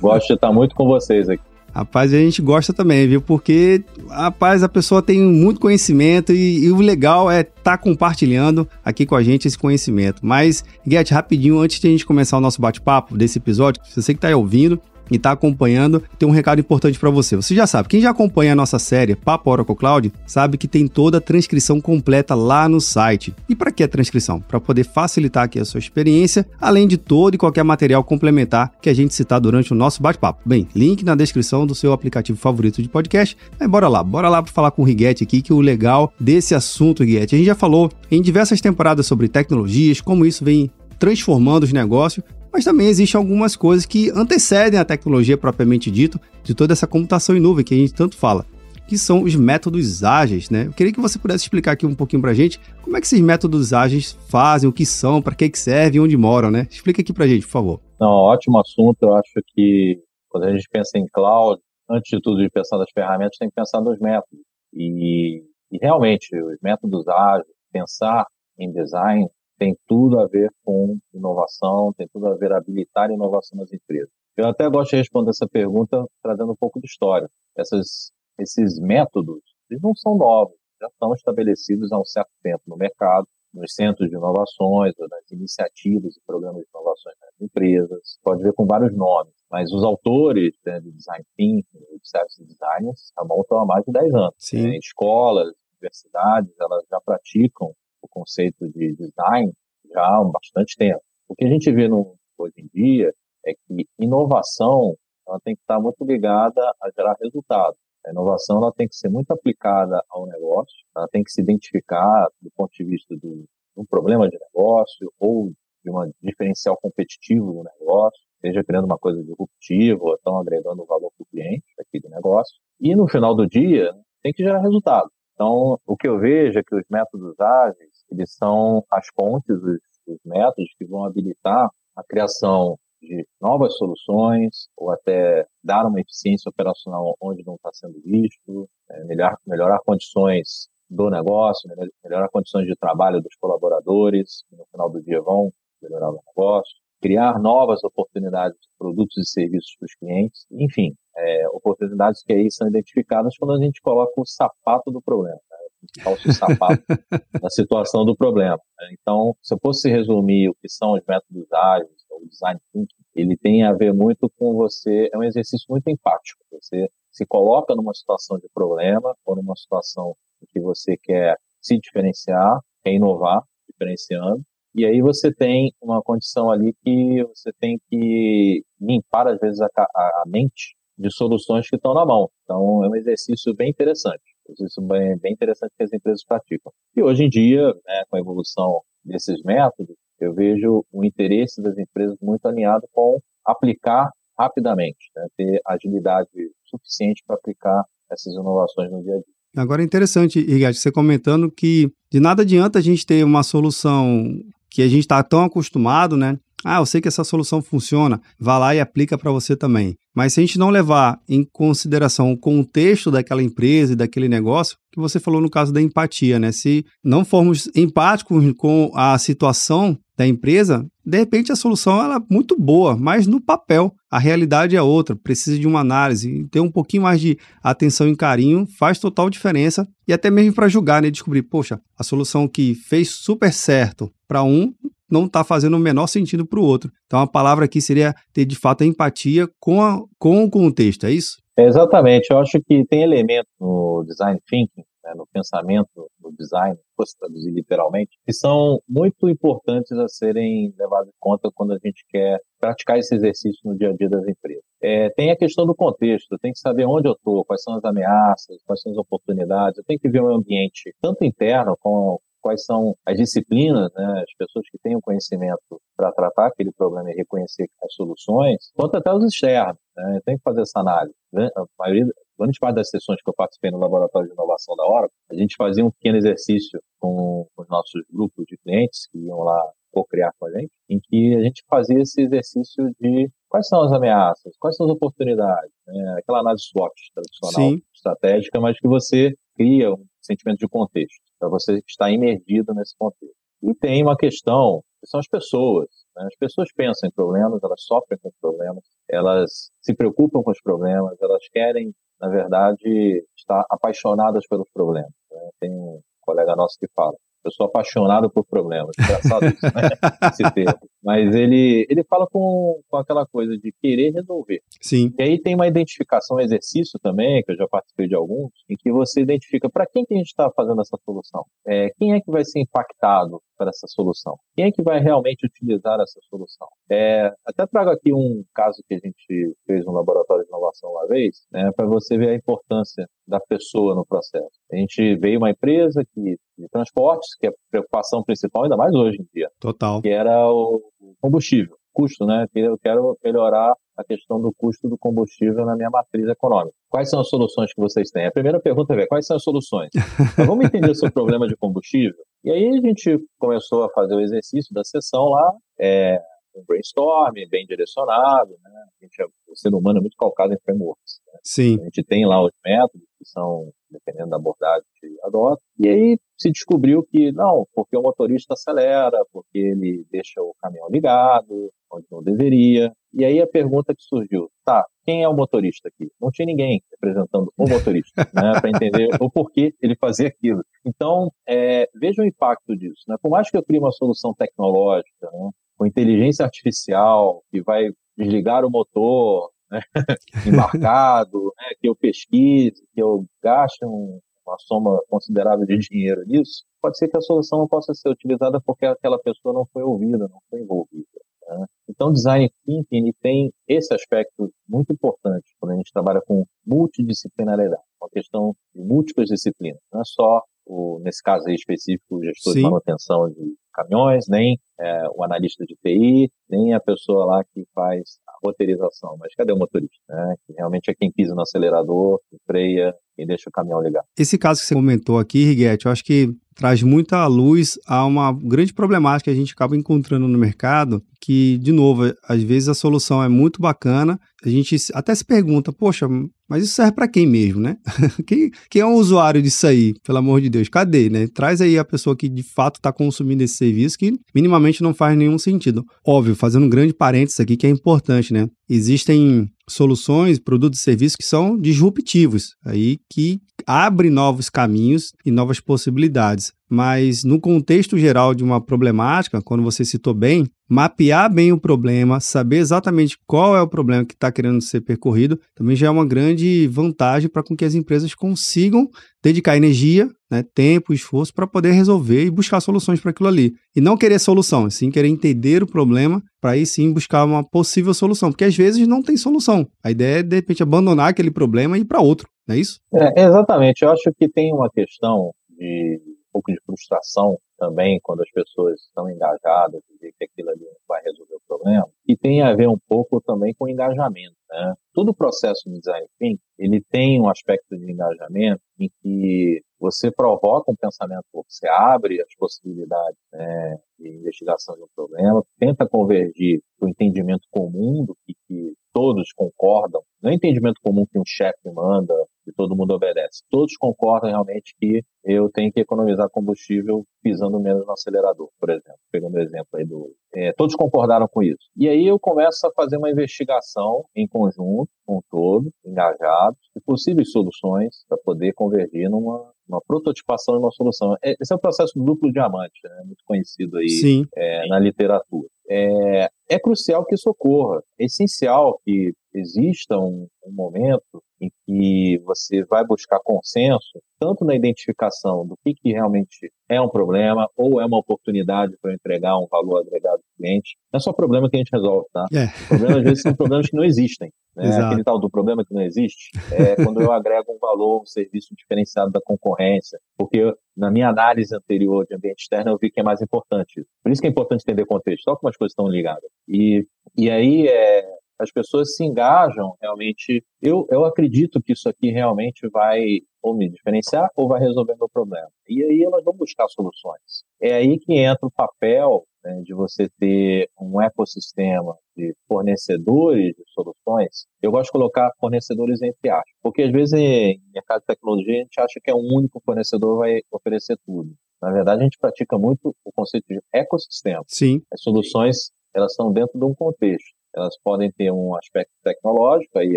Gosto 0.00 0.26
de 0.26 0.34
estar 0.34 0.52
muito 0.52 0.74
com 0.74 0.86
vocês 0.86 1.28
aqui. 1.28 1.53
Rapaz, 1.74 2.14
a 2.14 2.18
gente 2.18 2.40
gosta 2.40 2.72
também, 2.72 3.08
viu? 3.08 3.20
Porque, 3.20 3.82
rapaz, 4.08 4.62
a 4.62 4.68
pessoa 4.68 5.02
tem 5.02 5.20
muito 5.20 5.58
conhecimento 5.58 6.32
e, 6.32 6.66
e 6.66 6.70
o 6.70 6.76
legal 6.76 7.28
é 7.28 7.40
estar 7.40 7.62
tá 7.62 7.78
compartilhando 7.78 8.68
aqui 8.84 9.04
com 9.04 9.16
a 9.16 9.22
gente 9.24 9.48
esse 9.48 9.58
conhecimento. 9.58 10.20
Mas, 10.22 10.64
Guete, 10.86 11.12
rapidinho, 11.12 11.58
antes 11.58 11.80
de 11.80 11.88
a 11.88 11.90
gente 11.90 12.06
começar 12.06 12.38
o 12.38 12.40
nosso 12.40 12.60
bate-papo 12.60 13.16
desse 13.16 13.38
episódio, 13.38 13.82
você 13.84 14.14
que 14.14 14.18
está 14.18 14.34
ouvindo, 14.36 14.80
e 15.10 15.16
está 15.16 15.32
acompanhando, 15.32 16.02
tem 16.18 16.28
um 16.28 16.32
recado 16.32 16.60
importante 16.60 16.98
para 16.98 17.10
você. 17.10 17.36
Você 17.36 17.54
já 17.54 17.66
sabe, 17.66 17.88
quem 17.88 18.00
já 18.00 18.10
acompanha 18.10 18.52
a 18.52 18.56
nossa 18.56 18.78
série 18.78 19.14
Papo 19.14 19.50
Oracle 19.50 19.76
Cloud, 19.76 20.12
sabe 20.26 20.56
que 20.56 20.68
tem 20.68 20.86
toda 20.86 21.18
a 21.18 21.20
transcrição 21.20 21.80
completa 21.80 22.34
lá 22.34 22.68
no 22.68 22.80
site. 22.80 23.34
E 23.48 23.54
para 23.54 23.70
que 23.70 23.82
a 23.82 23.88
transcrição? 23.88 24.40
Para 24.40 24.60
poder 24.60 24.84
facilitar 24.84 25.44
aqui 25.44 25.58
a 25.58 25.64
sua 25.64 25.78
experiência, 25.78 26.46
além 26.60 26.86
de 26.86 26.96
todo 26.96 27.34
e 27.34 27.38
qualquer 27.38 27.64
material 27.64 28.02
complementar 28.04 28.72
que 28.80 28.88
a 28.88 28.94
gente 28.94 29.14
citar 29.14 29.40
durante 29.40 29.72
o 29.72 29.76
nosso 29.76 30.02
bate-papo. 30.02 30.42
Bem, 30.44 30.68
link 30.74 31.04
na 31.04 31.14
descrição 31.14 31.66
do 31.66 31.74
seu 31.74 31.92
aplicativo 31.92 32.38
favorito 32.38 32.82
de 32.82 32.88
podcast. 32.88 33.36
Mas 33.58 33.68
bora 33.68 33.88
lá, 33.88 34.02
bora 34.02 34.28
lá 34.28 34.42
para 34.42 34.52
falar 34.52 34.70
com 34.70 34.82
o 34.82 34.84
Riguete 34.84 35.24
aqui, 35.24 35.42
que 35.42 35.52
o 35.52 35.60
legal 35.60 36.12
desse 36.18 36.54
assunto, 36.54 37.02
Riguete, 37.02 37.34
a 37.34 37.38
gente 37.38 37.46
já 37.46 37.54
falou 37.54 37.90
em 38.10 38.22
diversas 38.22 38.60
temporadas 38.60 39.06
sobre 39.06 39.28
tecnologias, 39.28 40.00
como 40.00 40.24
isso 40.24 40.44
vem 40.44 40.70
transformando 40.98 41.64
os 41.64 41.72
negócios, 41.72 42.24
mas 42.54 42.64
também 42.64 42.86
existem 42.86 43.18
algumas 43.18 43.56
coisas 43.56 43.84
que 43.84 44.10
antecedem 44.10 44.78
a 44.78 44.84
tecnologia 44.84 45.36
propriamente 45.36 45.90
dito, 45.90 46.20
de 46.44 46.54
toda 46.54 46.72
essa 46.72 46.86
computação 46.86 47.36
em 47.36 47.40
nuvem 47.40 47.64
que 47.64 47.74
a 47.74 47.76
gente 47.76 47.92
tanto 47.92 48.16
fala, 48.16 48.46
que 48.86 48.96
são 48.96 49.24
os 49.24 49.34
métodos 49.34 50.04
ágeis, 50.04 50.48
né? 50.48 50.66
Eu 50.66 50.72
queria 50.72 50.92
que 50.92 51.00
você 51.00 51.18
pudesse 51.18 51.42
explicar 51.42 51.72
aqui 51.72 51.84
um 51.84 51.96
pouquinho 51.96 52.22
para 52.22 52.30
a 52.30 52.34
gente 52.34 52.60
como 52.80 52.96
é 52.96 53.00
que 53.00 53.06
esses 53.08 53.20
métodos 53.20 53.72
ágeis 53.72 54.12
fazem, 54.30 54.70
o 54.70 54.72
que 54.72 54.86
são, 54.86 55.20
para 55.20 55.34
que, 55.34 55.50
que 55.50 55.58
servem 55.58 56.00
onde 56.00 56.16
moram, 56.16 56.48
né? 56.48 56.68
Explica 56.70 57.02
aqui 57.02 57.12
para 57.12 57.24
a 57.24 57.28
gente, 57.28 57.44
por 57.44 57.50
favor. 57.50 57.80
Não, 57.98 58.08
ótimo 58.08 58.60
assunto. 58.60 58.98
Eu 59.02 59.14
acho 59.16 59.32
que 59.48 59.98
quando 60.28 60.44
a 60.44 60.52
gente 60.52 60.68
pensa 60.70 60.96
em 60.96 61.06
cloud, 61.12 61.60
antes 61.90 62.08
de 62.08 62.22
tudo 62.22 62.40
de 62.40 62.48
pensar 62.50 62.78
nas 62.78 62.90
ferramentas, 62.94 63.36
tem 63.36 63.48
que 63.48 63.54
pensar 63.56 63.80
nos 63.80 63.98
métodos. 63.98 64.44
E, 64.72 65.42
e 65.72 65.78
realmente, 65.82 66.28
os 66.40 66.58
métodos 66.62 67.08
ágeis, 67.08 67.48
pensar 67.72 68.24
em 68.56 68.70
design, 68.70 69.26
tem 69.58 69.76
tudo 69.86 70.20
a 70.20 70.26
ver 70.26 70.50
com 70.64 70.98
inovação, 71.12 71.92
tem 71.96 72.08
tudo 72.12 72.26
a 72.26 72.34
ver 72.34 72.52
habilitar 72.52 73.10
inovação 73.10 73.58
nas 73.58 73.72
empresas. 73.72 74.10
Eu 74.36 74.48
até 74.48 74.68
gosto 74.68 74.90
de 74.90 74.96
responder 74.96 75.30
essa 75.30 75.46
pergunta 75.46 76.04
trazendo 76.22 76.52
um 76.52 76.56
pouco 76.56 76.80
de 76.80 76.86
história. 76.86 77.28
Essas, 77.56 78.10
esses 78.38 78.78
métodos, 78.80 79.40
eles 79.70 79.82
não 79.82 79.94
são 79.94 80.16
novos, 80.16 80.56
já 80.80 80.88
estão 80.88 81.14
estabelecidos 81.14 81.92
há 81.92 81.98
um 81.98 82.04
certo 82.04 82.30
tempo 82.42 82.62
no 82.66 82.76
mercado, 82.76 83.26
nos 83.54 83.72
centros 83.72 84.10
de 84.10 84.16
inovações, 84.16 84.92
nas 84.98 85.30
iniciativas 85.30 86.16
e 86.16 86.20
programas 86.26 86.62
de 86.62 86.68
inovações 86.74 87.14
nas 87.20 87.40
empresas. 87.40 88.18
Pode 88.22 88.42
ver 88.42 88.52
com 88.52 88.66
vários 88.66 88.94
nomes, 88.96 89.32
mas 89.48 89.72
os 89.72 89.84
autores 89.84 90.54
né, 90.66 90.80
do 90.80 90.90
design 90.90 91.24
thinking, 91.36 91.64
de 91.72 92.08
service 92.08 92.44
designers, 92.44 93.12
remontam 93.16 93.58
há 93.58 93.64
mais 93.64 93.84
de 93.84 93.92
10 93.92 94.14
anos. 94.14 94.34
Né? 94.52 94.76
Escolas, 94.78 95.52
universidades, 95.78 96.52
elas 96.60 96.84
já 96.90 97.00
praticam 97.00 97.72
conceito 98.14 98.68
de 98.70 98.94
design 98.94 99.52
já 99.92 100.02
há 100.02 100.24
bastante 100.24 100.76
tempo. 100.76 101.02
O 101.28 101.34
que 101.34 101.44
a 101.44 101.48
gente 101.48 101.70
vê 101.72 101.88
no, 101.88 102.14
hoje 102.38 102.54
em 102.58 102.68
dia 102.72 103.12
é 103.44 103.52
que 103.52 103.86
inovação 103.98 104.96
ela 105.26 105.40
tem 105.40 105.54
que 105.54 105.62
estar 105.62 105.80
muito 105.80 106.04
ligada 106.04 106.60
a 106.80 106.90
gerar 106.94 107.16
resultados. 107.20 107.78
A 108.06 108.10
inovação 108.10 108.58
ela 108.58 108.72
tem 108.72 108.86
que 108.86 108.94
ser 108.94 109.08
muito 109.08 109.30
aplicada 109.30 110.02
ao 110.10 110.26
negócio, 110.26 110.76
ela 110.94 111.08
tem 111.08 111.24
que 111.24 111.30
se 111.30 111.40
identificar 111.40 112.28
do 112.40 112.50
ponto 112.54 112.70
de 112.72 112.84
vista 112.84 113.16
de 113.16 113.44
um 113.76 113.84
problema 113.84 114.28
de 114.28 114.38
negócio 114.38 115.10
ou 115.18 115.52
de 115.82 115.90
um 115.90 116.10
diferencial 116.22 116.78
competitivo 116.80 117.52
do 117.52 117.62
negócio, 117.62 118.20
seja 118.40 118.62
criando 118.62 118.84
uma 118.84 118.98
coisa 118.98 119.22
disruptiva 119.22 120.02
ou 120.02 120.16
então 120.18 120.38
agregando 120.38 120.84
valor 120.84 121.10
para 121.16 121.24
o 121.24 121.26
cliente 121.26 121.64
aqui 121.80 121.98
do 121.98 122.08
negócio. 122.10 122.54
E 122.78 122.94
no 122.94 123.08
final 123.08 123.34
do 123.34 123.46
dia, 123.46 123.90
tem 124.22 124.32
que 124.32 124.42
gerar 124.42 124.60
resultado. 124.60 125.10
Então, 125.34 125.78
o 125.86 125.96
que 125.96 126.08
eu 126.08 126.18
vejo 126.18 126.58
é 126.58 126.62
que 126.62 126.74
os 126.74 126.84
métodos 126.90 127.38
ágeis, 127.40 127.90
eles 128.10 128.34
são 128.34 128.84
as 128.90 129.06
pontes, 129.14 129.56
os, 129.56 129.80
os 130.06 130.18
métodos 130.24 130.70
que 130.78 130.84
vão 130.84 131.04
habilitar 131.04 131.68
a 131.96 132.04
criação 132.04 132.78
de 133.00 133.26
novas 133.40 133.76
soluções 133.76 134.68
ou 134.76 134.90
até 134.90 135.46
dar 135.62 135.86
uma 135.86 136.00
eficiência 136.00 136.48
operacional 136.48 137.16
onde 137.20 137.44
não 137.44 137.54
está 137.56 137.70
sendo 137.72 138.00
visto, 138.04 138.68
é, 138.90 139.04
melhor, 139.04 139.36
melhorar 139.46 139.78
condições 139.80 140.68
do 140.88 141.10
negócio, 141.10 141.68
melhorar 142.02 142.28
condições 142.28 142.66
de 142.66 142.74
trabalho 142.76 143.20
dos 143.20 143.34
colaboradores, 143.36 144.44
que 144.48 144.56
no 144.56 144.64
final 144.66 144.90
do 144.90 145.02
dia 145.02 145.20
vão 145.20 145.52
melhorar 145.82 146.10
o 146.10 146.20
negócio, 146.26 146.74
criar 147.00 147.38
novas 147.38 147.82
oportunidades 147.84 148.58
de 148.58 148.68
produtos 148.78 149.16
e 149.18 149.30
serviços 149.30 149.76
para 149.78 149.86
os 149.86 149.94
clientes, 149.94 150.46
enfim, 150.50 150.94
é, 151.16 151.48
oportunidades 151.48 152.22
que 152.22 152.32
aí 152.32 152.50
são 152.50 152.66
identificadas 152.68 153.36
quando 153.36 153.52
a 153.52 153.58
gente 153.62 153.80
coloca 153.82 154.12
o 154.16 154.24
sapato 154.24 154.90
do 154.90 155.02
problema, 155.02 155.38
né? 155.50 155.53
Calça 156.02 156.28
o 156.28 156.32
sapato 156.32 156.82
na 157.42 157.50
situação 157.50 158.04
do 158.04 158.16
problema. 158.16 158.58
Né? 158.78 158.94
Então, 159.00 159.34
se 159.42 159.54
eu 159.54 159.58
fosse 159.60 159.90
resumir 159.90 160.48
o 160.48 160.54
que 160.54 160.68
são 160.68 160.92
os 160.92 161.02
métodos 161.06 161.52
ágeis, 161.52 161.90
o 162.10 162.28
design 162.28 162.60
thinking, 162.72 163.04
ele 163.14 163.36
tem 163.36 163.64
a 163.64 163.72
ver 163.72 163.92
muito 163.92 164.30
com 164.38 164.54
você, 164.54 165.08
é 165.12 165.18
um 165.18 165.22
exercício 165.22 165.66
muito 165.68 165.88
empático. 165.88 166.42
Você 166.52 166.88
se 167.10 167.26
coloca 167.26 167.74
numa 167.74 167.94
situação 167.94 168.38
de 168.38 168.48
problema 168.52 169.14
ou 169.24 169.36
numa 169.36 169.54
situação 169.56 170.16
em 170.42 170.46
que 170.52 170.60
você 170.60 170.96
quer 170.96 171.36
se 171.60 171.78
diferenciar, 171.78 172.60
quer 172.82 172.92
inovar, 172.92 173.42
diferenciando, 173.68 174.42
e 174.74 174.84
aí 174.84 175.00
você 175.00 175.32
tem 175.32 175.72
uma 175.80 176.02
condição 176.02 176.50
ali 176.50 176.74
que 176.82 177.22
você 177.24 177.52
tem 177.60 177.78
que 177.88 178.64
limpar, 178.80 179.28
às 179.28 179.38
vezes, 179.38 179.60
a, 179.60 179.68
a, 179.76 180.22
a 180.22 180.24
mente 180.26 180.74
de 180.98 181.12
soluções 181.12 181.68
que 181.68 181.76
estão 181.76 181.94
na 181.94 182.04
mão. 182.04 182.28
Então, 182.42 182.82
é 182.84 182.88
um 182.88 182.96
exercício 182.96 183.54
bem 183.54 183.70
interessante. 183.70 184.33
Um 184.48 184.52
exercício 184.52 184.82
bem, 184.82 185.32
interessante 185.32 185.72
que 185.76 185.84
as 185.84 185.92
empresas 185.92 186.24
praticam. 186.24 186.72
E 186.96 187.02
hoje 187.02 187.24
em 187.24 187.28
dia, 187.28 187.66
né, 187.86 188.02
com 188.08 188.16
a 188.16 188.20
evolução 188.20 188.80
desses 189.04 189.42
métodos, 189.42 189.96
eu 190.20 190.32
vejo 190.32 190.84
o 190.92 191.04
interesse 191.04 191.62
das 191.62 191.76
empresas 191.78 192.16
muito 192.20 192.46
alinhado 192.46 192.86
com 192.92 193.20
aplicar 193.44 194.10
rapidamente, 194.38 195.10
né, 195.16 195.26
ter 195.36 195.60
agilidade 195.66 196.28
suficiente 196.64 197.22
para 197.26 197.36
aplicar 197.36 197.84
essas 198.10 198.32
inovações 198.32 198.90
no 198.90 199.02
dia 199.02 199.14
a 199.14 199.16
dia. 199.16 199.24
Agora 199.56 199.82
é 199.82 199.84
interessante, 199.84 200.40
Rigatti, 200.40 200.78
você 200.78 200.90
comentando 200.90 201.50
que 201.50 201.88
de 202.10 202.18
nada 202.18 202.42
adianta 202.42 202.78
a 202.78 202.82
gente 202.82 203.06
ter 203.06 203.24
uma 203.24 203.42
solução 203.42 204.24
que 204.68 204.82
a 204.82 204.88
gente 204.88 205.00
está 205.00 205.22
tão 205.22 205.44
acostumado, 205.44 206.16
né? 206.16 206.36
Ah, 206.64 206.78
eu 206.78 206.86
sei 206.86 207.00
que 207.00 207.08
essa 207.08 207.22
solução 207.22 207.60
funciona, 207.60 208.20
vá 208.38 208.56
lá 208.56 208.74
e 208.74 208.80
aplica 208.80 209.18
para 209.18 209.30
você 209.30 209.54
também. 209.54 209.96
Mas 210.14 210.32
se 210.32 210.40
a 210.40 210.42
gente 210.42 210.58
não 210.58 210.70
levar 210.70 211.18
em 211.28 211.44
consideração 211.44 212.32
o 212.32 212.38
contexto 212.38 213.10
daquela 213.10 213.42
empresa 213.42 213.92
e 213.92 213.96
daquele 213.96 214.28
negócio, 214.28 214.76
que 214.92 215.00
você 215.00 215.18
falou 215.18 215.40
no 215.40 215.50
caso 215.50 215.72
da 215.72 215.82
empatia, 215.82 216.38
né? 216.38 216.52
Se 216.52 216.84
não 217.04 217.24
formos 217.24 217.68
empáticos 217.74 218.52
com 218.56 218.90
a 218.94 219.18
situação 219.18 219.98
da 220.16 220.26
empresa, 220.26 220.86
de 221.04 221.18
repente 221.18 221.50
a 221.50 221.56
solução 221.56 222.00
ela 222.00 222.16
é 222.16 222.32
muito 222.32 222.56
boa, 222.56 222.96
mas 222.96 223.26
no 223.26 223.40
papel 223.40 223.92
a 224.08 224.18
realidade 224.18 224.76
é 224.76 224.80
outra, 224.80 225.16
precisa 225.16 225.58
de 225.58 225.66
uma 225.66 225.80
análise, 225.80 226.46
ter 226.52 226.60
um 226.60 226.70
pouquinho 226.70 227.02
mais 227.02 227.20
de 227.20 227.36
atenção 227.60 228.08
e 228.08 228.14
carinho 228.14 228.64
faz 228.78 229.00
total 229.00 229.28
diferença 229.28 229.84
e 230.06 230.12
até 230.12 230.30
mesmo 230.30 230.54
para 230.54 230.68
julgar, 230.68 231.02
né, 231.02 231.10
descobrir, 231.10 231.42
poxa, 231.42 231.80
a 231.98 232.04
solução 232.04 232.46
que 232.46 232.76
fez 232.76 233.10
super 233.10 233.52
certo 233.52 234.08
para 234.28 234.44
um 234.44 234.72
não 235.14 235.26
está 235.26 235.44
fazendo 235.44 235.76
o 235.76 235.80
menor 235.80 236.08
sentido 236.08 236.44
para 236.44 236.60
o 236.60 236.64
outro. 236.64 236.90
Então 237.06 237.20
a 237.20 237.26
palavra 237.26 237.64
aqui 237.64 237.80
seria 237.80 238.14
ter 238.32 238.44
de 238.44 238.56
fato 238.56 238.82
a 238.82 238.86
empatia 238.86 239.48
com, 239.60 239.80
a, 239.80 240.02
com 240.18 240.44
o 240.44 240.50
contexto, 240.50 241.06
é 241.06 241.12
isso? 241.12 241.36
É 241.56 241.64
exatamente, 241.64 242.26
eu 242.30 242.38
acho 242.38 242.58
que 242.66 242.84
tem 242.86 243.02
elementos 243.02 243.50
no 243.60 244.04
design 244.06 244.40
thinking 244.48 244.82
né, 245.04 245.12
no 245.14 245.26
pensamento, 245.26 246.10
no 246.20 246.32
design, 246.32 246.76
fosse 246.96 247.16
traduzir 247.18 247.52
literalmente, 247.52 248.16
que 248.24 248.32
são 248.32 248.80
muito 248.88 249.28
importantes 249.28 249.92
a 249.92 250.08
serem 250.08 250.74
levados 250.78 251.08
em 251.08 251.16
conta 251.20 251.50
quando 251.54 251.74
a 251.74 251.78
gente 251.84 252.04
quer 252.08 252.40
praticar 252.58 252.98
esse 252.98 253.14
exercício 253.14 253.60
no 253.64 253.76
dia 253.76 253.90
a 253.90 253.92
dia 253.92 254.08
das 254.08 254.26
empresas. 254.26 254.62
É, 254.82 255.10
tem 255.10 255.30
a 255.30 255.36
questão 255.36 255.66
do 255.66 255.74
contexto, 255.74 256.38
tem 256.40 256.52
que 256.52 256.58
saber 256.58 256.86
onde 256.86 257.08
eu 257.08 257.12
estou, 257.12 257.44
quais 257.44 257.62
são 257.62 257.74
as 257.76 257.84
ameaças, 257.84 258.62
quais 258.64 258.80
são 258.80 258.92
as 258.92 258.98
oportunidades, 258.98 259.78
eu 259.78 259.84
tenho 259.84 260.00
que 260.00 260.08
ver 260.08 260.20
o 260.20 260.26
meu 260.26 260.36
ambiente, 260.36 260.94
tanto 261.02 261.24
interno 261.24 261.76
como 261.78 262.20
quais 262.44 262.62
são 262.62 262.94
as 263.06 263.16
disciplinas, 263.16 263.90
né, 263.94 264.22
as 264.22 264.34
pessoas 264.36 264.68
que 264.70 264.76
têm 264.82 264.94
o 264.94 265.00
conhecimento 265.00 265.80
para 265.96 266.12
tratar 266.12 266.48
aquele 266.48 266.70
problema 266.72 267.10
e 267.10 267.14
reconhecer 267.14 267.66
as 267.82 267.94
soluções, 267.94 268.70
quanto 268.74 268.96
até 268.96 269.10
os 269.14 269.24
externos. 269.24 269.78
Né? 269.96 270.20
Tem 270.26 270.36
que 270.36 270.42
fazer 270.42 270.60
essa 270.60 270.80
análise. 270.80 271.14
Né? 271.32 271.48
A 271.56 271.64
maioria, 271.78 272.04
grande 272.38 272.58
parte 272.60 272.76
das 272.76 272.90
sessões 272.90 273.22
que 273.22 273.30
eu 273.30 273.34
participei 273.34 273.70
no 273.70 273.78
laboratório 273.78 274.28
de 274.28 274.34
inovação 274.34 274.76
da 274.76 274.84
Oracle, 274.84 275.16
a 275.30 275.34
gente 275.34 275.56
fazia 275.56 275.82
um 275.82 275.90
pequeno 275.90 276.18
exercício 276.18 276.78
com 277.00 277.46
os 277.56 277.68
nossos 277.68 278.02
grupos 278.12 278.44
de 278.46 278.58
clientes 278.58 279.08
que 279.10 279.18
iam 279.18 279.38
lá 279.38 279.66
co-criar 279.90 280.32
com 280.38 280.46
a 280.46 280.50
gente, 280.50 280.72
em 280.90 280.98
que 281.00 281.34
a 281.36 281.40
gente 281.40 281.62
fazia 281.70 282.00
esse 282.00 282.20
exercício 282.20 282.90
de 283.00 283.30
quais 283.48 283.66
são 283.68 283.82
as 283.82 283.92
ameaças, 283.92 284.52
quais 284.58 284.76
são 284.76 284.86
as 284.86 284.92
oportunidades, 284.92 285.70
né? 285.86 286.16
aquela 286.18 286.40
análise 286.40 286.64
SWOT 286.64 286.92
tradicional, 287.14 287.70
Sim. 287.70 287.82
estratégica, 287.94 288.60
mas 288.60 288.78
que 288.78 288.88
você 288.88 289.32
cria 289.56 289.92
um 289.92 290.04
sentimento 290.24 290.58
de 290.58 290.68
contexto, 290.68 291.20
para 291.38 291.48
você 291.48 291.80
estar 291.86 292.10
imergido 292.10 292.74
nesse 292.74 292.96
contexto. 292.96 293.36
E 293.62 293.74
tem 293.74 294.02
uma 294.02 294.16
questão, 294.16 294.82
que 295.00 295.08
são 295.08 295.20
as 295.20 295.28
pessoas. 295.28 295.88
Né? 296.16 296.26
As 296.26 296.36
pessoas 296.36 296.68
pensam 296.74 297.08
em 297.08 297.12
problemas, 297.12 297.62
elas 297.62 297.82
sofrem 297.82 298.18
com 298.20 298.28
os 298.28 298.34
problemas, 298.40 298.84
elas 299.10 299.70
se 299.80 299.94
preocupam 299.94 300.42
com 300.42 300.50
os 300.50 300.60
problemas, 300.60 301.16
elas 301.20 301.48
querem, 301.50 301.92
na 302.20 302.28
verdade, 302.28 303.24
estar 303.36 303.64
apaixonadas 303.70 304.46
pelos 304.48 304.68
problemas. 304.72 305.12
Né? 305.30 305.48
Tem 305.60 305.70
um 305.70 306.00
colega 306.20 306.54
nosso 306.56 306.78
que 306.78 306.88
fala, 306.94 307.14
eu 307.44 307.50
sou 307.52 307.66
apaixonado 307.66 308.30
por 308.30 308.44
problemas. 308.44 308.92
Engraçado 308.98 309.46
isso, 309.46 309.66
né? 309.66 309.88
Esse 310.32 310.50
termo. 310.54 310.80
Mas 311.04 311.34
ele, 311.34 311.86
ele 311.90 312.02
fala 312.04 312.26
com, 312.26 312.80
com 312.88 312.96
aquela 312.96 313.26
coisa 313.26 313.56
de 313.58 313.72
querer 313.80 314.10
resolver. 314.10 314.60
Sim. 314.80 315.12
E 315.18 315.22
aí 315.22 315.40
tem 315.40 315.54
uma 315.54 315.68
identificação, 315.68 316.38
um 316.38 316.40
exercício 316.40 316.98
também, 317.02 317.42
que 317.42 317.52
eu 317.52 317.56
já 317.56 317.68
participei 317.68 318.08
de 318.08 318.14
alguns, 318.14 318.50
em 318.70 318.76
que 318.76 318.90
você 318.90 319.20
identifica 319.20 319.68
para 319.68 319.86
quem 319.86 320.04
que 320.04 320.14
a 320.14 320.16
gente 320.16 320.28
está 320.28 320.50
fazendo 320.50 320.80
essa 320.80 320.96
solução. 321.04 321.44
É, 321.66 321.90
quem 321.98 322.14
é 322.14 322.20
que 322.20 322.30
vai 322.30 322.44
ser 322.44 322.60
impactado 322.60 323.40
por 323.56 323.68
essa 323.68 323.86
solução? 323.86 324.36
Quem 324.56 324.66
é 324.66 324.72
que 324.72 324.82
vai 324.82 324.98
realmente 325.00 325.46
utilizar 325.46 326.00
essa 326.00 326.18
solução? 326.30 326.68
É, 326.90 327.30
até 327.46 327.66
trago 327.66 327.90
aqui 327.90 328.12
um 328.12 328.42
caso 328.54 328.82
que 328.88 328.94
a 328.94 328.98
gente 328.98 329.56
fez 329.66 329.84
no 329.84 329.92
laboratório 329.92 330.44
de 330.44 330.48
inovação 330.48 330.90
uma 330.90 331.06
vez, 331.06 331.46
né, 331.52 331.70
para 331.76 331.86
você 331.86 332.16
ver 332.16 332.30
a 332.30 332.34
importância 332.34 333.06
da 333.26 333.40
pessoa 333.40 333.94
no 333.94 334.04
processo. 334.06 334.58
A 334.72 334.76
gente 334.76 335.16
veio 335.16 335.38
uma 335.38 335.50
empresa 335.50 336.04
que, 336.14 336.36
de 336.58 336.68
transportes, 336.70 337.34
que 337.38 337.46
é 337.46 337.50
a 337.50 337.54
preocupação 337.70 338.22
principal, 338.22 338.64
ainda 338.64 338.76
mais 338.76 338.94
hoje 338.94 339.18
em 339.20 339.26
dia. 339.34 339.48
Total. 339.60 340.00
Que 340.02 340.08
era 340.08 340.50
o 340.50 340.80
combustível, 341.20 341.76
custo, 341.92 342.26
né? 342.26 342.46
Eu 342.54 342.78
quero 342.78 343.16
melhorar 343.24 343.74
a 343.96 344.04
questão 344.04 344.40
do 344.40 344.52
custo 344.56 344.88
do 344.88 344.98
combustível 344.98 345.64
na 345.64 345.76
minha 345.76 345.90
matriz 345.90 346.26
econômica. 346.28 346.74
Quais 346.90 347.08
são 347.08 347.20
as 347.20 347.28
soluções 347.28 347.72
que 347.72 347.80
vocês 347.80 348.10
têm? 348.10 348.26
A 348.26 348.32
primeira 348.32 348.60
pergunta 348.60 348.92
é 348.94 349.06
quais 349.06 349.26
são 349.26 349.36
as 349.36 349.42
soluções? 349.42 349.90
Então, 350.34 350.46
vamos 350.46 350.64
entender 350.64 350.90
o 350.90 350.94
seu 350.94 351.12
problema 351.12 351.46
de 351.46 351.56
combustível? 351.56 352.16
E 352.42 352.50
aí 352.50 352.68
a 352.68 352.80
gente 352.80 353.18
começou 353.38 353.84
a 353.84 353.90
fazer 353.90 354.14
o 354.14 354.20
exercício 354.20 354.74
da 354.74 354.82
sessão 354.82 355.28
lá, 355.28 355.52
é, 355.78 356.18
um 356.56 356.64
brainstorming 356.66 357.48
bem 357.48 357.64
direcionado, 357.66 358.50
né? 358.62 358.70
A 358.70 359.04
gente 359.04 359.22
é, 359.22 359.26
o 359.48 359.56
ser 359.56 359.74
humano 359.74 359.98
é 359.98 360.00
muito 360.00 360.16
calcado 360.16 360.52
em 360.52 360.58
frameworks. 360.64 361.20
Né? 361.26 361.38
Sim. 361.42 361.80
A 361.80 361.84
gente 361.84 362.02
tem 362.04 362.26
lá 362.26 362.42
os 362.42 362.52
métodos 362.64 363.06
que 363.18 363.28
são, 363.28 363.72
dependendo 363.94 364.30
da 364.30 364.36
abordagem 364.36 364.84
que 365.00 365.06
adota, 365.22 365.62
e 365.78 365.88
aí 365.88 366.18
se 366.36 366.50
descobriu 366.50 367.02
que 367.02 367.32
não, 367.32 367.66
porque 367.74 367.96
o 367.96 368.02
motorista 368.02 368.54
acelera, 368.54 369.24
porque 369.32 369.58
ele 369.58 370.04
deixa 370.10 370.42
o 370.42 370.54
caminhão 370.60 370.88
ligado, 370.90 371.70
onde 371.92 372.06
não 372.10 372.22
deveria. 372.22 372.92
E 373.12 373.24
aí 373.24 373.40
a 373.40 373.46
pergunta 373.46 373.94
que 373.94 374.02
surgiu, 374.02 374.50
tá, 374.64 374.84
quem 375.04 375.22
é 375.22 375.28
o 375.28 375.34
motorista 375.34 375.88
aqui? 375.88 376.10
Não 376.20 376.30
tinha 376.30 376.46
ninguém 376.46 376.82
representando 376.90 377.52
o 377.56 377.68
motorista, 377.68 378.12
né, 378.34 378.60
para 378.60 378.70
entender 378.70 379.08
o 379.20 379.30
porquê 379.30 379.72
ele 379.80 379.96
fazia 379.96 380.28
aquilo. 380.28 380.62
Então, 380.84 381.30
é, 381.46 381.88
veja 381.94 382.22
o 382.22 382.26
impacto 382.26 382.76
disso. 382.76 383.04
Né? 383.08 383.16
Por 383.22 383.30
mais 383.30 383.50
que 383.50 383.56
eu 383.56 383.62
crie 383.62 383.78
uma 383.78 383.92
solução 383.92 384.34
tecnológica, 384.34 385.30
né, 385.32 385.50
com 385.76 385.86
inteligência 385.86 386.44
artificial, 386.44 387.42
que 387.50 387.62
vai 387.62 387.90
desligar 388.16 388.64
o 388.64 388.70
motor 388.70 389.50
né, 389.70 389.80
embarcado, 390.46 391.43
que 391.84 391.88
eu 391.90 391.94
pesquise, 391.94 392.82
que 392.94 393.02
eu 393.02 393.26
gaste 393.42 393.84
um, 393.84 394.18
uma 394.46 394.56
soma 394.58 394.98
considerável 395.06 395.66
de 395.66 395.76
dinheiro 395.76 396.24
nisso, 396.24 396.64
pode 396.80 396.96
ser 396.96 397.08
que 397.08 397.18
a 397.18 397.20
solução 397.20 397.58
não 397.58 397.68
possa 397.68 397.92
ser 397.92 398.08
utilizada 398.08 398.58
porque 398.64 398.86
aquela 398.86 399.18
pessoa 399.18 399.52
não 399.52 399.66
foi 399.70 399.82
ouvida, 399.82 400.26
não 400.26 400.40
foi 400.48 400.62
envolvida. 400.62 401.06
Né? 401.46 401.66
Então, 401.90 402.10
design 402.10 402.50
thinking 402.64 403.12
tem 403.20 403.52
esse 403.68 403.92
aspecto 403.92 404.50
muito 404.66 404.94
importante 404.94 405.44
quando 405.60 405.72
a 405.72 405.76
gente 405.76 405.92
trabalha 405.92 406.22
com 406.26 406.46
multidisciplinaridade, 406.66 407.82
uma 408.00 408.08
questão 408.08 408.56
de 408.74 408.82
múltiplas 408.82 409.28
disciplinas, 409.28 409.80
não 409.92 410.00
é 410.00 410.04
só 410.06 410.40
o, 410.64 410.98
nesse 411.02 411.22
caso 411.22 411.46
aí 411.46 411.54
específico, 411.54 412.16
o 412.16 412.24
gestor 412.24 412.54
Sim. 412.54 412.60
de 412.60 412.64
manutenção 412.64 413.28
de 413.28 413.54
caminhões, 413.74 414.24
nem 414.26 414.58
é, 414.80 415.02
o 415.14 415.22
analista 415.22 415.66
de 415.66 415.76
TI, 415.76 416.32
nem 416.48 416.72
a 416.72 416.80
pessoa 416.80 417.26
lá 417.26 417.44
que 417.44 417.66
faz 417.74 418.18
roteirização. 418.44 419.16
Mas 419.18 419.34
cadê 419.34 419.52
o 419.52 419.56
motorista? 419.56 419.96
Né? 420.08 420.34
Que 420.46 420.52
realmente 420.54 420.90
é 420.90 420.94
quem 420.94 421.10
pisa 421.10 421.34
no 421.34 421.42
acelerador, 421.42 422.20
freia 422.46 422.94
e 423.16 423.26
deixa 423.26 423.48
o 423.48 423.52
caminhão 423.52 423.80
ligado. 423.80 424.04
Esse 424.18 424.36
caso 424.36 424.60
que 424.60 424.66
você 424.66 424.74
comentou 424.74 425.18
aqui, 425.18 425.44
Riguete, 425.44 425.86
eu 425.86 425.92
acho 425.92 426.04
que 426.04 426.28
traz 426.54 426.82
muita 426.82 427.26
luz 427.26 427.78
a 427.86 428.04
uma 428.04 428.32
grande 428.32 428.72
problemática 428.72 429.30
que 429.30 429.36
a 429.36 429.38
gente 429.38 429.52
acaba 429.52 429.76
encontrando 429.76 430.28
no 430.28 430.38
mercado, 430.38 431.02
que, 431.20 431.58
de 431.58 431.72
novo, 431.72 432.12
às 432.28 432.42
vezes 432.42 432.68
a 432.68 432.74
solução 432.74 433.22
é 433.22 433.28
muito 433.28 433.60
bacana, 433.60 434.18
a 434.44 434.48
gente 434.48 434.76
até 434.92 435.14
se 435.14 435.24
pergunta, 435.24 435.72
poxa, 435.72 436.06
mas 436.48 436.64
isso 436.64 436.74
serve 436.74 436.92
para 436.92 437.08
quem 437.08 437.26
mesmo, 437.26 437.60
né? 437.60 437.76
quem, 438.26 438.50
quem 438.68 438.82
é 438.82 438.86
o 438.86 438.94
usuário 438.94 439.40
disso 439.40 439.66
aí, 439.66 439.94
pelo 440.04 440.18
amor 440.18 440.40
de 440.42 440.50
Deus? 440.50 440.68
Cadê, 440.68 441.08
né? 441.08 441.26
Traz 441.26 441.60
aí 441.62 441.78
a 441.78 441.84
pessoa 441.84 442.14
que 442.14 442.28
de 442.28 442.42
fato 442.42 442.76
está 442.76 442.92
consumindo 442.92 443.42
esse 443.42 443.54
serviço 443.54 443.96
que 443.98 444.12
minimamente 444.34 444.82
não 444.82 444.92
faz 444.92 445.16
nenhum 445.16 445.38
sentido. 445.38 445.82
Óbvio, 446.06 446.36
fazendo 446.36 446.66
um 446.66 446.68
grande 446.70 446.92
parênteses 446.92 447.40
aqui 447.40 447.56
que 447.56 447.66
é 447.66 447.70
importante, 447.70 448.32
né? 448.32 448.46
Existem 448.68 449.48
soluções, 449.68 450.38
produtos 450.38 450.80
e 450.80 450.82
serviços 450.82 451.16
que 451.16 451.24
são 451.24 451.58
disruptivos, 451.58 452.54
aí 452.64 452.98
que 453.10 453.40
abrem 453.66 454.10
novos 454.10 454.50
caminhos 454.50 455.12
e 455.24 455.30
novas 455.30 455.60
possibilidades. 455.60 456.52
Mas 456.68 457.24
no 457.24 457.40
contexto 457.40 457.96
geral 457.96 458.34
de 458.34 458.42
uma 458.42 458.60
problemática, 458.60 459.40
quando 459.40 459.62
você 459.62 459.84
citou 459.84 460.12
bem, 460.12 460.46
mapear 460.68 461.32
bem 461.32 461.52
o 461.52 461.60
problema, 461.60 462.20
saber 462.20 462.56
exatamente 462.56 463.16
qual 463.26 463.56
é 463.56 463.62
o 463.62 463.68
problema 463.68 464.04
que 464.04 464.14
está 464.14 464.32
querendo 464.32 464.60
ser 464.60 464.80
percorrido, 464.80 465.38
também 465.54 465.76
já 465.76 465.86
é 465.86 465.90
uma 465.90 466.06
grande 466.06 466.66
vantagem 466.68 467.28
para 467.28 467.42
que 467.42 467.64
as 467.64 467.74
empresas 467.74 468.14
consigam 468.14 468.88
dedicar 469.22 469.56
energia, 469.56 470.10
né, 470.34 470.44
tempo, 470.54 470.92
esforço 470.92 471.32
para 471.32 471.46
poder 471.46 471.72
resolver 471.72 472.24
e 472.24 472.30
buscar 472.30 472.60
soluções 472.60 473.00
para 473.00 473.10
aquilo 473.10 473.28
ali. 473.28 473.54
E 473.74 473.80
não 473.80 473.96
querer 473.96 474.18
solução, 474.18 474.68
sim 474.68 474.90
querer 474.90 475.08
entender 475.08 475.62
o 475.62 475.66
problema 475.66 476.22
para 476.40 476.52
aí 476.52 476.66
sim 476.66 476.92
buscar 476.92 477.24
uma 477.24 477.42
possível 477.48 477.94
solução, 477.94 478.30
porque 478.30 478.44
às 478.44 478.56
vezes 478.56 478.86
não 478.86 479.02
tem 479.02 479.16
solução. 479.16 479.66
A 479.82 479.90
ideia 479.90 480.18
é 480.18 480.22
de 480.22 480.36
repente 480.36 480.62
abandonar 480.62 481.10
aquele 481.10 481.30
problema 481.30 481.78
e 481.78 481.82
ir 481.82 481.84
para 481.84 482.00
outro, 482.00 482.28
não 482.46 482.54
é 482.54 482.58
isso? 482.58 482.80
É, 482.92 483.22
exatamente. 483.22 483.82
Eu 483.82 483.90
acho 483.90 484.10
que 484.18 484.28
tem 484.28 484.52
uma 484.52 484.68
questão 484.70 485.30
de 485.50 486.00
pouco 486.32 486.50
de 486.50 486.58
frustração 486.66 487.38
também 487.58 487.98
quando 488.02 488.22
as 488.22 488.30
pessoas 488.30 488.80
estão 488.80 489.08
engajadas 489.10 489.82
ver 490.04 490.12
que 490.18 490.24
aquilo 490.24 490.50
ali 490.50 490.66
vai 490.86 491.02
resolver 491.02 491.34
o 491.34 491.40
problema. 491.46 491.88
E 492.06 492.16
tem 492.16 492.42
a 492.42 492.54
ver 492.54 492.68
um 492.68 492.78
pouco 492.88 493.20
também 493.20 493.54
com 493.54 493.68
engajamento. 493.68 494.36
Né? 494.50 494.74
Todo 494.92 495.10
o 495.10 495.14
processo 495.14 495.62
de 495.66 495.78
design 495.78 496.06
thinking, 496.18 496.38
ele 496.58 496.82
tem 496.90 497.20
um 497.20 497.28
aspecto 497.28 497.76
de 497.76 497.90
engajamento 497.90 498.60
em 498.78 498.90
que 499.00 499.62
você 499.80 500.10
provoca 500.10 500.70
um 500.70 500.76
pensamento, 500.76 501.24
você 501.32 501.68
abre 501.68 502.20
as 502.20 502.34
possibilidades 502.36 503.18
né, 503.32 503.78
de 503.98 504.08
investigação 504.08 504.74
de 504.76 504.82
um 504.82 504.88
problema, 504.94 505.42
tenta 505.58 505.86
convergir 505.86 506.60
o 506.80 506.88
entendimento 506.88 507.46
comum 507.50 508.04
do 508.04 508.16
que, 508.24 508.34
que 508.46 508.72
todos 508.92 509.32
concordam, 509.34 510.02
não 510.22 510.30
é 510.30 510.34
entendimento 510.34 510.80
comum 510.82 511.04
que 511.04 511.18
um 511.18 511.24
chefe 511.26 511.70
manda 511.70 512.14
e 512.46 512.52
todo 512.52 512.76
mundo 512.76 512.92
obedece. 512.92 513.42
Todos 513.50 513.76
concordam 513.76 514.30
realmente 514.30 514.74
que 514.78 515.02
eu 515.24 515.50
tenho 515.50 515.72
que 515.72 515.80
economizar 515.80 516.28
combustível 516.30 517.04
pisando 517.22 517.58
menos 517.58 517.86
no 517.86 517.92
acelerador, 517.92 518.50
por 518.60 518.70
exemplo. 518.70 518.98
Pegando 519.10 519.34
o 519.34 519.40
exemplo 519.40 519.68
aí 519.74 519.84
do. 519.84 520.12
É, 520.34 520.52
todos 520.52 520.74
concordaram 520.74 521.26
com 521.26 521.42
isso. 521.42 521.70
E 521.76 521.88
aí 521.88 522.06
eu 522.06 522.18
começo 522.18 522.66
a 522.66 522.72
fazer 522.72 522.98
uma 522.98 523.10
investigação 523.10 524.04
em 524.14 524.26
conjunto, 524.26 524.88
com 525.06 525.20
todos, 525.30 525.70
engajados, 525.84 526.58
de 526.74 526.82
possíveis 526.82 527.30
soluções 527.30 528.04
para 528.08 528.18
poder 528.18 528.52
convergir 528.52 529.08
numa, 529.08 529.50
uma 529.68 529.80
prototipação 529.86 530.56
de 530.56 530.64
uma 530.64 530.70
solução. 530.70 531.14
É, 531.24 531.34
esse 531.40 531.52
é 531.52 531.56
o 531.56 531.60
processo 531.60 531.92
do 531.98 532.04
duplo 532.04 532.30
diamante, 532.30 532.80
né? 532.84 533.02
muito 533.06 533.22
conhecido 533.24 533.78
aí 533.78 534.24
é, 534.36 534.68
na 534.68 534.78
literatura. 534.78 535.48
É, 535.68 536.28
é 536.48 536.58
crucial 536.58 537.04
que 537.04 537.14
isso 537.14 537.30
ocorra. 537.30 537.82
É 537.98 538.04
essencial 538.04 538.80
que 538.84 539.12
exista 539.32 539.98
um, 539.98 540.28
um, 540.46 540.52
momento 540.52 541.22
em 541.40 541.50
que 541.64 542.18
você 542.24 542.64
vai 542.64 542.84
buscar 542.86 543.18
consenso, 543.24 544.00
tanto 544.18 544.44
na 544.44 544.54
identificação 544.54 545.46
do 545.46 545.56
que, 545.64 545.74
que 545.74 545.92
realmente 545.92 546.52
é 546.68 546.80
um 546.80 546.88
problema 546.88 547.48
ou 547.56 547.80
é 547.80 547.84
uma 547.84 547.98
oportunidade 547.98 548.76
para 548.80 548.94
entregar 548.94 549.36
um 549.36 549.46
valor 549.50 549.80
agregado 549.80 550.16
ao 550.16 550.36
cliente. 550.36 550.76
Não 550.92 550.98
é 550.98 551.00
só 551.00 551.12
problema 551.12 551.50
que 551.50 551.56
a 551.56 551.58
gente 551.58 551.72
resolve, 551.72 552.06
tá? 552.12 552.26
É. 552.32 552.46
Problemas, 552.68 552.96
às 552.98 553.04
vezes, 553.04 553.22
são 553.22 553.34
problemas 553.36 553.68
que 553.68 553.76
não 553.76 553.84
existem. 553.84 554.30
Né? 554.56 554.68
Aquele 554.76 555.04
tal 555.04 555.18
do 555.18 555.30
problema 555.30 555.64
que 555.64 555.74
não 555.74 555.82
existe 555.82 556.30
é 556.52 556.76
quando 556.94 557.00
eu 557.00 557.12
agrego 557.12 557.52
um 557.52 557.58
valor, 557.58 558.02
um 558.02 558.06
serviço 558.06 558.54
diferenciado 558.54 559.10
da 559.10 559.20
concorrência. 559.20 559.98
Porque 560.16 560.54
na 560.76 560.90
minha 560.90 561.08
análise 561.08 561.54
anterior 561.54 562.06
de 562.06 562.14
ambiente 562.14 562.42
externo, 562.42 562.72
eu 562.72 562.78
vi 562.78 562.90
que 562.90 563.00
é 563.00 563.02
mais 563.02 563.20
importante. 563.20 563.84
Por 564.02 564.12
isso 564.12 564.20
que 564.20 564.26
é 564.26 564.30
importante 564.30 564.62
entender 564.62 564.86
contexto. 564.86 565.24
Só 565.24 565.36
como 565.36 565.48
as 565.48 565.56
coisas 565.56 565.72
estão 565.72 565.88
ligadas. 565.88 566.30
E, 566.48 566.86
e 567.16 567.30
aí, 567.30 567.66
é, 567.68 568.04
as 568.38 568.50
pessoas 568.50 568.94
se 568.94 569.04
engajam 569.04 569.74
realmente. 569.80 570.44
Eu, 570.60 570.86
eu 570.90 571.04
acredito 571.04 571.60
que 571.62 571.72
isso 571.72 571.88
aqui 571.88 572.10
realmente 572.10 572.68
vai 572.68 573.20
ou 573.42 573.54
me 573.54 573.68
diferenciar 573.68 574.28
ou 574.34 574.48
vai 574.48 574.60
resolver 574.60 574.96
meu 574.96 575.08
problema. 575.08 575.48
E 575.68 575.82
aí 575.82 576.02
elas 576.02 576.24
vão 576.24 576.34
buscar 576.34 576.66
soluções. 576.68 577.44
É 577.60 577.74
aí 577.74 577.98
que 577.98 578.14
entra 578.14 578.46
o 578.46 578.50
papel 578.50 579.26
né, 579.44 579.60
de 579.62 579.74
você 579.74 580.08
ter 580.18 580.68
um 580.80 581.00
ecossistema 581.00 581.96
de 582.16 582.34
fornecedores 582.48 583.54
de 583.54 583.64
soluções. 583.72 584.46
Eu 584.62 584.70
gosto 584.70 584.86
de 584.86 584.92
colocar 584.92 585.30
fornecedores 585.38 586.00
entre 586.02 586.30
aspas, 586.30 586.54
porque 586.62 586.82
às 586.82 586.92
vezes 586.92 587.12
em 587.12 587.60
mercado 587.72 588.00
de 588.00 588.06
tecnologia 588.06 588.54
a 588.54 588.62
gente 588.62 588.80
acha 588.80 589.00
que 589.02 589.10
é 589.10 589.14
um 589.14 589.26
único 589.32 589.60
fornecedor 589.64 590.18
vai 590.18 590.40
oferecer 590.50 590.96
tudo. 591.04 591.30
Na 591.62 591.72
verdade, 591.72 592.00
a 592.00 592.04
gente 592.04 592.18
pratica 592.18 592.58
muito 592.58 592.94
o 593.04 593.12
conceito 593.12 593.46
de 593.48 593.58
ecossistema. 593.72 594.42
Sim. 594.46 594.82
As 594.92 595.00
soluções 595.00 595.70
elas 595.94 596.12
estão 596.12 596.32
dentro 596.32 596.58
de 596.58 596.64
um 596.64 596.74
contexto. 596.74 597.32
Elas 597.54 597.78
podem 597.84 598.10
ter 598.10 598.32
um 598.32 598.54
aspecto 598.56 598.90
tecnológico, 599.04 599.78
aí 599.78 599.96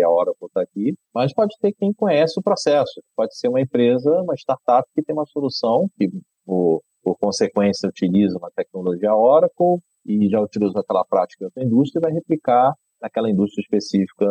a 0.00 0.08
Oracle 0.08 0.46
está 0.46 0.62
aqui, 0.62 0.94
mas 1.12 1.34
pode 1.34 1.56
ter 1.60 1.72
quem 1.72 1.92
conhece 1.92 2.38
o 2.38 2.42
processo. 2.42 3.02
Pode 3.16 3.36
ser 3.36 3.48
uma 3.48 3.60
empresa, 3.60 4.10
uma 4.22 4.34
startup 4.34 4.88
que 4.94 5.02
tem 5.02 5.14
uma 5.14 5.26
solução 5.26 5.88
que, 5.98 6.08
por, 6.46 6.80
por 7.02 7.16
consequência, 7.18 7.88
utiliza 7.88 8.38
uma 8.38 8.50
tecnologia 8.50 9.14
Oracle 9.14 9.78
e 10.06 10.28
já 10.28 10.40
utiliza 10.40 10.80
aquela 10.80 11.04
prática 11.04 11.44
em 11.44 11.46
outra 11.46 11.64
indústria 11.64 12.00
e 12.00 12.02
vai 12.02 12.12
replicar 12.12 12.74
naquela 13.00 13.30
indústria 13.30 13.62
específica 13.62 14.26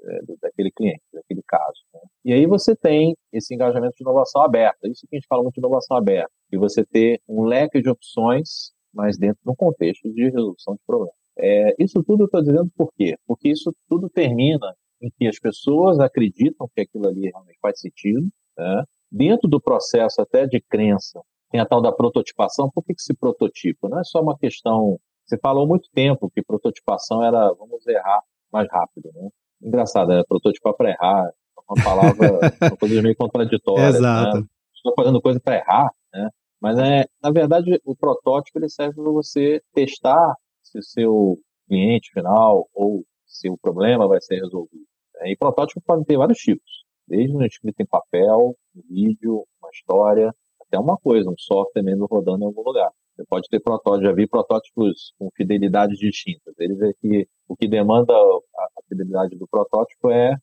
é, 0.00 0.18
daquele 0.40 0.70
cliente, 0.70 1.02
daquele 1.12 1.42
caso. 1.46 1.80
Né? 1.92 2.00
E 2.26 2.32
aí 2.32 2.46
você 2.46 2.74
tem 2.74 3.16
esse 3.32 3.54
engajamento 3.54 3.94
de 3.96 4.02
inovação 4.02 4.42
aberta. 4.42 4.88
Isso 4.88 5.06
que 5.08 5.16
a 5.16 5.18
gente 5.18 5.26
fala 5.28 5.42
muito 5.42 5.54
de 5.54 5.60
inovação 5.60 5.96
aberta. 5.96 6.30
E 6.52 6.56
você 6.56 6.84
ter 6.84 7.20
um 7.28 7.44
leque 7.44 7.82
de 7.82 7.90
opções, 7.90 8.72
mas 8.92 9.18
dentro 9.18 9.40
de 9.44 9.50
um 9.50 9.56
contexto 9.56 10.12
de 10.12 10.24
resolução 10.24 10.74
de 10.74 10.80
problemas. 10.86 11.14
É, 11.38 11.74
isso 11.78 12.02
tudo 12.02 12.22
eu 12.22 12.26
estou 12.26 12.42
dizendo 12.42 12.70
por 12.76 12.92
quê? 12.96 13.16
Porque 13.26 13.48
isso 13.48 13.72
tudo 13.88 14.08
termina 14.08 14.74
em 15.00 15.10
que 15.16 15.28
as 15.28 15.38
pessoas 15.38 16.00
acreditam 16.00 16.68
que 16.74 16.80
aquilo 16.80 17.06
ali 17.08 17.30
realmente 17.30 17.58
faz 17.60 17.78
sentido. 17.80 18.28
Né? 18.56 18.84
Dentro 19.10 19.48
do 19.48 19.60
processo 19.60 20.20
até 20.20 20.46
de 20.46 20.60
crença, 20.60 21.20
tem 21.50 21.60
a 21.60 21.66
tal 21.66 21.80
da 21.80 21.92
prototipação. 21.92 22.70
Por 22.70 22.84
que, 22.84 22.94
que 22.94 23.02
se 23.02 23.14
prototipa? 23.14 23.88
Não 23.88 24.00
é 24.00 24.04
só 24.04 24.20
uma 24.20 24.36
questão. 24.36 24.98
Você 25.24 25.38
falou 25.38 25.66
muito 25.66 25.88
tempo 25.92 26.30
que 26.30 26.42
prototipação 26.42 27.22
era 27.22 27.52
vamos 27.54 27.86
errar 27.86 28.22
mais 28.52 28.68
rápido. 28.70 29.10
Né? 29.14 29.28
Engraçado, 29.62 30.12
é 30.12 30.24
prototipar 30.24 30.74
para 30.74 30.90
errar. 30.90 31.32
Uma 31.68 31.84
palavra, 31.84 32.38
uma 32.62 32.76
coisa 32.76 33.02
meio 33.02 33.16
contraditória. 33.16 33.82
Né? 33.82 33.88
Exato. 33.98 34.36
Né? 34.38 34.46
Estou 34.74 34.94
fazendo 34.96 35.20
coisa 35.20 35.40
para 35.40 35.56
errar, 35.56 35.90
né? 36.14 36.30
Mas 36.60 36.78
é, 36.78 37.04
na 37.22 37.30
verdade, 37.30 37.80
o 37.84 37.94
protótipo 37.94 38.58
ele 38.58 38.68
serve 38.68 38.94
para 38.94 39.12
você 39.12 39.60
testar 39.72 40.34
se 40.62 40.78
o 40.78 40.82
seu 40.82 41.38
cliente 41.68 42.10
final 42.12 42.68
ou 42.74 43.04
se 43.26 43.48
o 43.48 43.58
problema 43.58 44.08
vai 44.08 44.20
ser 44.20 44.36
resolvido. 44.36 44.84
E 45.24 45.36
protótipos 45.36 45.82
podem 45.84 46.04
ter 46.04 46.16
vários 46.16 46.38
tipos, 46.38 46.84
desde 47.06 47.36
um 47.36 47.42
escrito 47.42 47.80
em 47.80 47.86
papel, 47.86 48.56
um 48.74 48.82
vídeo, 48.88 49.44
uma 49.60 49.70
história, 49.70 50.34
até 50.68 50.78
uma 50.78 50.96
coisa, 50.96 51.28
um 51.28 51.38
software 51.38 51.82
mesmo 51.82 52.06
rodando 52.06 52.44
em 52.44 52.46
algum 52.46 52.62
lugar. 52.62 52.90
Você 53.16 53.24
pode 53.28 53.48
ter 53.48 53.60
protótipos, 53.60 54.08
já 54.08 54.14
vi 54.14 54.28
protótipos 54.28 55.12
com 55.18 55.28
fidelidades 55.36 55.98
distintas. 55.98 56.54
Eles 56.58 56.80
é 56.80 56.92
que 57.00 57.26
o 57.48 57.56
que 57.56 57.66
demanda 57.66 58.14
a, 58.14 58.82
fidelidade 58.88 59.36
do 59.36 59.46
protótipo 59.48 60.10
é, 60.10 60.36